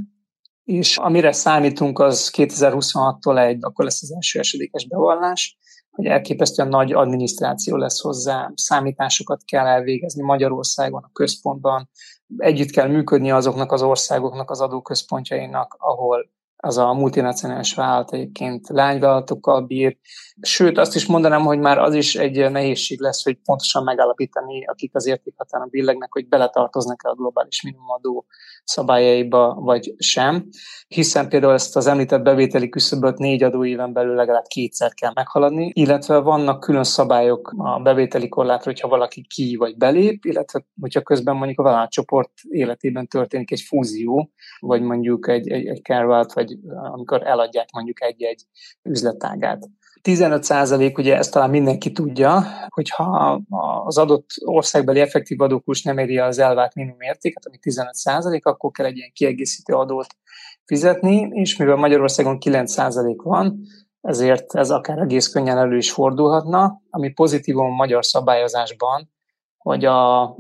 és 0.63 0.97
amire 0.97 1.32
számítunk, 1.32 2.00
az 2.00 2.32
2026-tól 2.38 3.39
egy, 3.39 3.58
akkor 3.62 3.86
lesz 3.86 4.04
az 4.04 4.13
első 4.13 4.39
esedékes 4.39 4.88
bevallás, 4.88 5.58
hogy 5.89 6.06
elképesztően 6.06 6.67
nagy 6.67 6.93
adminisztráció 6.93 7.76
lesz 7.76 8.02
hozzá, 8.02 8.52
számításokat 8.56 9.43
kell 9.45 9.65
elvégezni 9.65 10.23
Magyarországon, 10.23 11.04
a 11.04 11.10
központban, 11.13 11.89
együtt 12.38 12.69
kell 12.69 12.88
működni 12.88 13.32
azoknak 13.32 13.71
az 13.71 13.82
országoknak 13.82 14.50
az 14.50 14.62
adóközpontjainak, 14.62 15.76
ahol 15.80 16.30
az 16.56 16.78
a 16.78 16.93
multinacionális 16.93 17.73
vállalat 17.73 18.13
egyébként 18.13 18.69
lányvállalatokkal 18.69 19.62
bír. 19.62 19.97
Sőt, 20.41 20.78
azt 20.78 20.95
is 20.95 21.06
mondanám, 21.06 21.41
hogy 21.41 21.60
már 21.60 21.78
az 21.78 21.93
is 21.93 22.15
egy 22.15 22.52
nehézség 22.52 23.00
lesz, 23.00 23.23
hogy 23.23 23.38
pontosan 23.43 23.84
megállapítani, 23.84 24.65
akik 24.65 24.95
az 24.95 25.08
értékhatáron 25.08 25.67
billegnek, 25.69 26.12
hogy 26.12 26.28
beletartoznak-e 26.28 27.10
a 27.10 27.13
globális 27.13 27.62
minimumadó 27.62 28.26
szabályaiba, 28.63 29.54
vagy 29.54 29.93
sem. 29.97 30.47
Hiszen 30.88 31.30
például 31.30 31.54
ezt 31.54 31.76
az 31.76 31.88
említett 31.88 32.21
bevételi 32.21 32.69
küszöböt 32.69 33.17
négy 33.17 33.43
adóéven 33.43 33.93
belül 33.93 34.15
legalább 34.15 34.45
kétszer 34.47 34.93
kell 34.93 35.12
meghaladni, 35.13 35.71
illetve 35.73 36.17
vannak 36.17 36.60
külön 36.60 36.84
szabályok 36.84 37.54
a 37.58 37.80
bevételi 37.80 38.28
korlátra, 38.28 38.71
hogyha 38.71 38.88
valaki 38.88 39.26
ki 39.28 39.56
vagy 39.56 39.78
belép, 39.78 40.26
illetve 40.26 40.65
hogyha 40.82 41.02
közben 41.02 41.36
mondjuk 41.36 41.60
a 41.60 41.63
vállalatcsoport 41.63 42.32
életében 42.50 43.08
történik 43.08 43.52
egy 43.52 43.62
fúzió, 43.62 44.32
vagy 44.60 44.82
mondjuk 44.82 45.28
egy, 45.28 45.50
egy, 45.50 45.65
egy 45.67 45.82
vagy 46.34 46.58
amikor 46.91 47.28
eladják 47.28 47.71
mondjuk 47.71 48.04
egy-egy 48.04 48.43
üzletágát. 48.84 49.69
15 50.02 50.44
százalék, 50.44 50.98
ugye 50.98 51.18
ezt 51.18 51.32
talán 51.32 51.50
mindenki 51.50 51.92
tudja, 51.92 52.44
hogyha 52.68 53.42
az 53.86 53.98
adott 53.98 54.30
országbeli 54.46 55.00
effektív 55.00 55.42
adókulcs 55.42 55.84
nem 55.84 55.98
éri 55.98 56.18
az 56.18 56.40
elvárt 56.40 56.76
minimum 56.76 57.02
értéket, 57.02 57.46
ami 57.46 57.58
15 57.58 57.94
százalék, 57.94 58.46
akkor 58.46 58.72
kell 58.72 58.86
egy 58.86 58.98
ilyen 58.98 59.12
kiegészítő 59.14 59.74
adót 59.74 60.08
fizetni, 60.66 61.30
és 61.34 61.58
mivel 61.58 61.76
Magyarországon 61.76 62.40
9 62.40 62.72
százalék 62.72 63.22
van, 63.22 63.60
ezért 64.02 64.56
ez 64.56 64.72
akár 64.72 64.98
egész 64.98 65.28
könnyen 65.28 65.58
elő 65.58 65.78
is 65.78 65.92
fordulhatna, 65.92 66.82
ami 66.90 67.10
pozitívum 67.10 67.66
a 67.66 67.76
magyar 67.76 68.06
szabályozásban, 68.06 69.12
hogy 69.58 69.86
a 69.86 70.36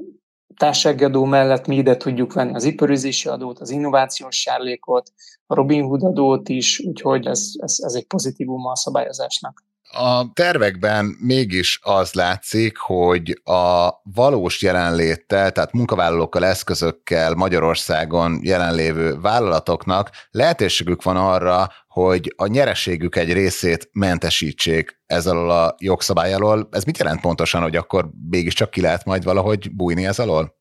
társasági 0.57 1.03
adó 1.03 1.25
mellett 1.25 1.67
mi 1.67 1.75
ide 1.75 1.97
tudjuk 1.97 2.33
venni 2.33 2.53
az 2.53 2.63
iparüzési 2.63 3.29
adót, 3.29 3.59
az 3.59 3.69
innovációs 3.69 4.35
sárlékot, 4.35 5.11
a 5.47 5.55
Robin 5.55 5.83
Hood 5.83 6.03
adót 6.03 6.49
is, 6.49 6.79
úgyhogy 6.79 7.25
ez, 7.25 7.51
ez, 7.57 7.75
ez 7.79 7.93
egy 7.93 8.07
pozitívum 8.07 8.65
a 8.65 8.75
szabályozásnak. 8.75 9.65
A 9.91 10.31
tervekben 10.33 11.15
mégis 11.19 11.79
az 11.83 12.13
látszik, 12.13 12.77
hogy 12.77 13.41
a 13.43 13.89
valós 14.03 14.61
jelenléttel, 14.61 15.51
tehát 15.51 15.71
munkavállalókkal, 15.71 16.45
eszközökkel 16.45 17.33
Magyarországon 17.33 18.39
jelenlévő 18.43 19.19
vállalatoknak 19.19 20.09
lehetőségük 20.31 21.03
van 21.03 21.17
arra, 21.17 21.67
hogy 21.87 22.33
a 22.35 22.47
nyereségük 22.47 23.15
egy 23.15 23.33
részét 23.33 23.89
mentesítsék 23.91 24.99
ez 25.05 25.27
alól 25.27 25.51
a 25.51 25.75
jogszabály 25.77 26.33
alól. 26.33 26.67
Ez 26.71 26.83
mit 26.83 26.97
jelent 26.97 27.21
pontosan, 27.21 27.61
hogy 27.61 27.75
akkor 27.75 28.09
mégiscsak 28.29 28.69
ki 28.69 28.81
lehet 28.81 29.05
majd 29.05 29.23
valahogy 29.23 29.75
bújni 29.75 30.05
ez 30.05 30.19
alól? 30.19 30.56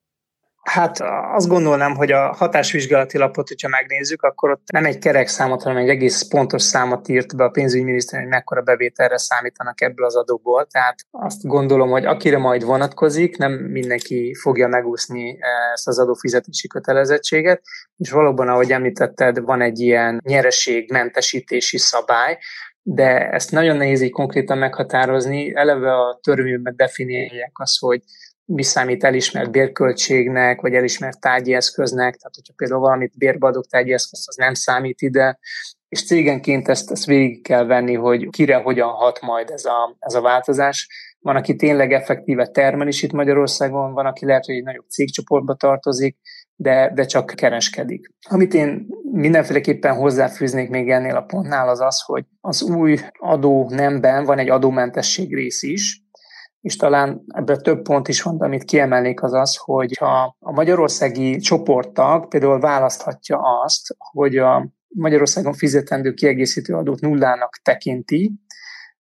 Hát 0.66 1.00
azt 1.35 1.48
gondolnám, 1.48 1.94
hogy 1.94 2.12
a 2.12 2.33
hatásvizsgálati 2.35 3.18
lapot, 3.18 3.48
hogyha 3.48 3.68
megnézzük, 3.68 4.22
akkor 4.22 4.50
ott 4.50 4.70
nem 4.72 4.85
egy 4.85 4.98
kerek 4.98 5.29
számot, 5.29 5.62
hanem 5.62 5.79
egy 5.79 5.88
egész 5.88 6.22
pontos 6.22 6.62
számot 6.62 7.09
írt 7.09 7.37
be 7.37 7.44
a 7.44 7.48
pénzügyminiszter, 7.48 8.20
hogy 8.20 8.29
mekkora 8.29 8.62
bevételre 8.62 9.18
számítanak 9.18 9.81
ebből 9.81 10.07
az 10.07 10.16
adóból. 10.16 10.66
Tehát 10.66 10.94
azt 11.11 11.42
gondolom, 11.42 11.90
hogy 11.90 12.05
akire 12.05 12.38
majd 12.38 12.64
vonatkozik, 12.64 13.37
nem 13.37 13.52
mindenki 13.52 14.35
fogja 14.40 14.68
megúszni 14.68 15.38
ezt 15.72 15.88
az 15.88 15.98
adófizetési 15.98 16.68
kötelezettséget, 16.68 17.62
és 17.96 18.11
valóban, 18.11 18.48
ahogy 18.48 18.72
említetted, 18.72 19.40
van 19.40 19.61
egy 19.61 19.81
ilyen 19.81 20.20
nyereségmentesítési 20.24 21.79
szabály, 21.79 22.38
de 22.83 23.31
ezt 23.31 23.50
nagyon 23.50 23.76
nehéz 23.76 24.00
így 24.00 24.11
konkrétan 24.11 24.59
meghatározni. 24.59 25.57
Eleve 25.57 25.92
a 25.92 26.18
törvényben 26.22 26.76
definiálják 26.76 27.52
azt, 27.52 27.79
hogy 27.79 28.02
mi 28.47 28.63
számít 28.63 29.05
elismert 29.05 29.51
bérköltségnek, 29.51 30.61
vagy 30.61 30.75
elismert 30.75 31.21
tárgyi 31.21 31.55
eszköznek, 31.55 32.17
tehát 32.17 32.35
hogyha 32.35 32.53
például 32.57 32.81
valamit 32.81 33.19
bérbe 33.19 33.47
adok 33.47 33.67
tárgyi 33.67 33.93
eszköz, 33.93 34.25
az 34.29 34.37
nem 34.37 34.55
számít 34.55 35.01
ide, 35.01 35.39
és 35.89 36.07
cégenként 36.07 36.69
ezt, 36.69 36.91
ezt 36.91 37.05
végig 37.05 37.43
kell 37.43 37.65
venni, 37.65 37.95
hogy 37.95 38.29
kire 38.31 38.57
hogyan 38.57 38.89
hat 38.89 39.21
majd 39.21 39.51
ez 39.51 39.65
a, 39.65 39.97
ez 39.99 40.15
a 40.15 40.21
változás. 40.21 40.89
Van, 41.19 41.37
aki 41.37 41.57
tényleg 41.57 41.93
effektíve 41.93 42.47
termel 42.47 42.89
is 42.89 43.03
itt 43.03 43.13
Magyarországon, 43.13 43.93
van, 43.93 44.07
aki 44.07 44.27
lehet, 44.27 44.45
hogy 44.45 44.55
egy 44.55 44.63
nagyobb 44.63 44.89
cégcsoportba 44.89 45.55
tartozik, 45.55 46.17
de, 46.57 46.91
de 46.95 47.05
csak 47.05 47.33
kereskedik. 47.35 48.09
Amit 48.29 48.55
én 48.55 48.87
mindenféleképpen 49.13 49.95
hozzáfűznék 49.95 50.69
még 50.69 50.91
ennél 50.91 51.17
a 51.17 51.23
pontnál 51.23 51.69
az 51.69 51.81
az, 51.81 52.03
hogy 52.03 52.25
az 52.41 52.63
új 52.63 52.99
adó 53.19 53.69
nemben 53.71 54.25
van 54.25 54.39
egy 54.39 54.51
adómentesség 54.51 55.35
rész 55.35 55.63
is, 55.63 56.06
és 56.66 56.76
talán 56.76 57.24
ebből 57.29 57.57
több 57.57 57.83
pont 57.83 58.09
is 58.09 58.22
van, 58.22 58.40
amit 58.40 58.64
kiemelnék 58.64 59.22
az 59.22 59.33
az, 59.33 59.57
hogy 59.57 59.96
ha 59.98 60.37
a 60.38 60.52
magyarországi 60.52 61.37
csoporttag 61.37 62.29
például 62.29 62.61
választhatja 62.61 63.38
azt, 63.64 63.94
hogy 63.98 64.37
a 64.37 64.68
Magyarországon 64.88 65.52
fizetendő 65.52 66.12
kiegészítő 66.12 66.74
adót 66.74 67.00
nullának 67.00 67.61
tekinti, 67.62 68.33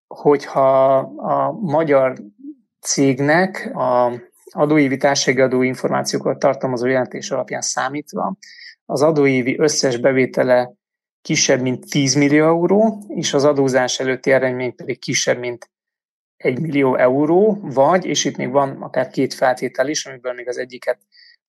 hogyha 0.08 0.98
a 1.18 1.52
magyar 1.52 2.18
cégnek 2.82 3.72
a 3.76 4.12
adóévi 4.50 4.98
társasági 4.98 5.42
adó 5.42 5.62
információkat 5.62 6.40
tartalmazó 6.40 6.86
jelentés 6.86 7.32
alapján 7.32 7.62
számítva 7.62 8.38
az 8.86 9.02
adóévi 9.02 9.60
összes 9.60 9.98
bevétele 9.98 10.74
kisebb, 11.22 11.62
mint 11.62 11.90
10 11.90 12.16
millió 12.16 12.46
euró, 12.46 13.04
és 13.08 13.34
az 13.34 13.44
adózás 13.44 14.00
előtti 14.00 14.32
eredmény 14.32 14.76
pedig 14.76 15.00
kisebb, 15.00 15.40
mint 15.40 15.70
1 16.46 16.60
millió 16.60 16.96
euró, 16.96 17.60
vagy, 17.62 18.06
és 18.06 18.26
itt 18.26 18.38
még 18.38 18.52
van 18.52 18.82
akár 18.82 19.08
két 19.08 19.34
feltétel 19.34 19.88
is, 19.88 20.06
amiből 20.06 20.34
még 20.34 20.48
az 20.48 20.58
egyiket 20.58 21.00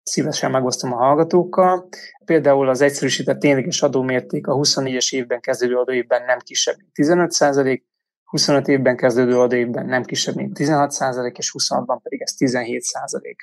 szívesen 0.03 0.51
megosztom 0.51 0.93
a 0.93 0.97
hallgatókkal. 0.97 1.89
Például 2.25 2.69
az 2.69 2.81
egyszerűsített 2.81 3.41
tényleges 3.41 3.83
adómérték 3.83 4.47
a 4.47 4.55
24-es 4.55 5.15
évben 5.15 5.41
kezdődő 5.41 5.77
adóévben 5.77 6.25
nem 6.25 6.39
kisebb, 6.39 6.77
mint 6.77 6.91
15% 6.95 7.81
25 8.25 8.69
évben 8.69 8.97
kezdődő 8.97 9.41
adóévben 9.41 9.87
nem 9.87 10.03
kisebb, 10.03 10.35
mint 10.35 10.57
16% 10.61 11.37
és 11.37 11.55
26-ban 11.59 11.99
pedig 12.03 12.21
ez 12.21 12.35
17% 12.39 13.35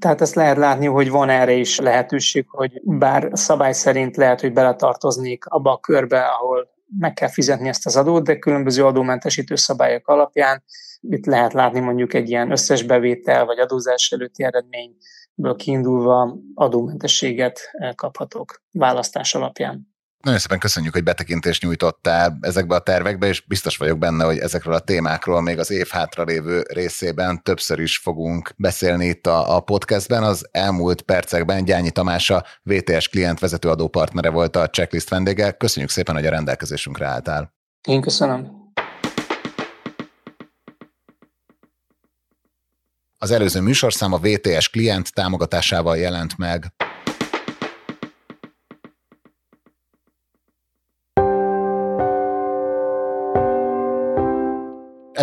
tehát 0.00 0.20
ezt 0.20 0.34
lehet 0.34 0.56
látni, 0.56 0.86
hogy 0.86 1.10
van 1.10 1.28
erre 1.28 1.52
is 1.52 1.78
lehetőség, 1.78 2.46
hogy 2.48 2.80
bár 2.84 3.30
szabály 3.32 3.72
szerint 3.72 4.16
lehet, 4.16 4.40
hogy 4.40 4.52
beletartoznék 4.52 5.46
abba 5.46 5.72
a 5.72 5.80
körbe, 5.80 6.20
ahol 6.20 6.73
meg 6.98 7.12
kell 7.12 7.28
fizetni 7.28 7.68
ezt 7.68 7.86
az 7.86 7.96
adót, 7.96 8.24
de 8.24 8.38
különböző 8.38 8.84
adómentesítő 8.84 9.54
szabályok 9.54 10.08
alapján 10.08 10.62
itt 11.00 11.26
lehet 11.26 11.52
látni 11.52 11.80
mondjuk 11.80 12.14
egy 12.14 12.28
ilyen 12.28 12.50
összes 12.50 12.82
bevétel 12.82 13.44
vagy 13.44 13.58
adózás 13.58 14.12
előtti 14.12 14.44
eredményből 14.44 15.56
kiindulva 15.56 16.36
adómentességet 16.54 17.60
kaphatok 17.94 18.62
választás 18.70 19.34
alapján. 19.34 19.93
Nagyon 20.24 20.40
szépen 20.40 20.58
köszönjük, 20.58 20.92
hogy 20.92 21.02
betekintést 21.02 21.62
nyújtottál 21.62 22.38
ezekbe 22.40 22.74
a 22.74 22.78
tervekbe, 22.78 23.26
és 23.26 23.40
biztos 23.46 23.76
vagyok 23.76 23.98
benne, 23.98 24.24
hogy 24.24 24.38
ezekről 24.38 24.74
a 24.74 24.78
témákról 24.78 25.40
még 25.40 25.58
az 25.58 25.70
év 25.70 25.88
hátralévő 25.88 26.64
részében 26.68 27.42
többször 27.42 27.78
is 27.78 27.98
fogunk 27.98 28.52
beszélni 28.56 29.06
itt 29.06 29.26
a, 29.26 29.56
a 29.56 29.60
podcastben. 29.60 30.22
Az 30.22 30.48
elmúlt 30.50 31.02
percekben 31.02 31.64
Gyányi 31.64 31.90
Tamás 31.90 32.30
a 32.30 32.44
VTS 32.62 33.08
klient 33.08 33.38
vezető 33.38 33.68
adópartnere 33.68 34.30
volt 34.30 34.56
a 34.56 34.70
checklist 34.70 35.08
vendége. 35.08 35.52
Köszönjük 35.52 35.90
szépen, 35.90 36.14
hogy 36.14 36.26
a 36.26 36.30
rendelkezésünkre 36.30 37.06
álltál. 37.06 37.54
Én 37.88 38.00
köszönöm. 38.00 38.50
Az 43.18 43.30
előző 43.30 43.60
műsorszám 43.60 44.12
a 44.12 44.18
VTS 44.18 44.68
klient 44.68 45.12
támogatásával 45.12 45.96
jelent 45.96 46.38
meg. 46.38 46.72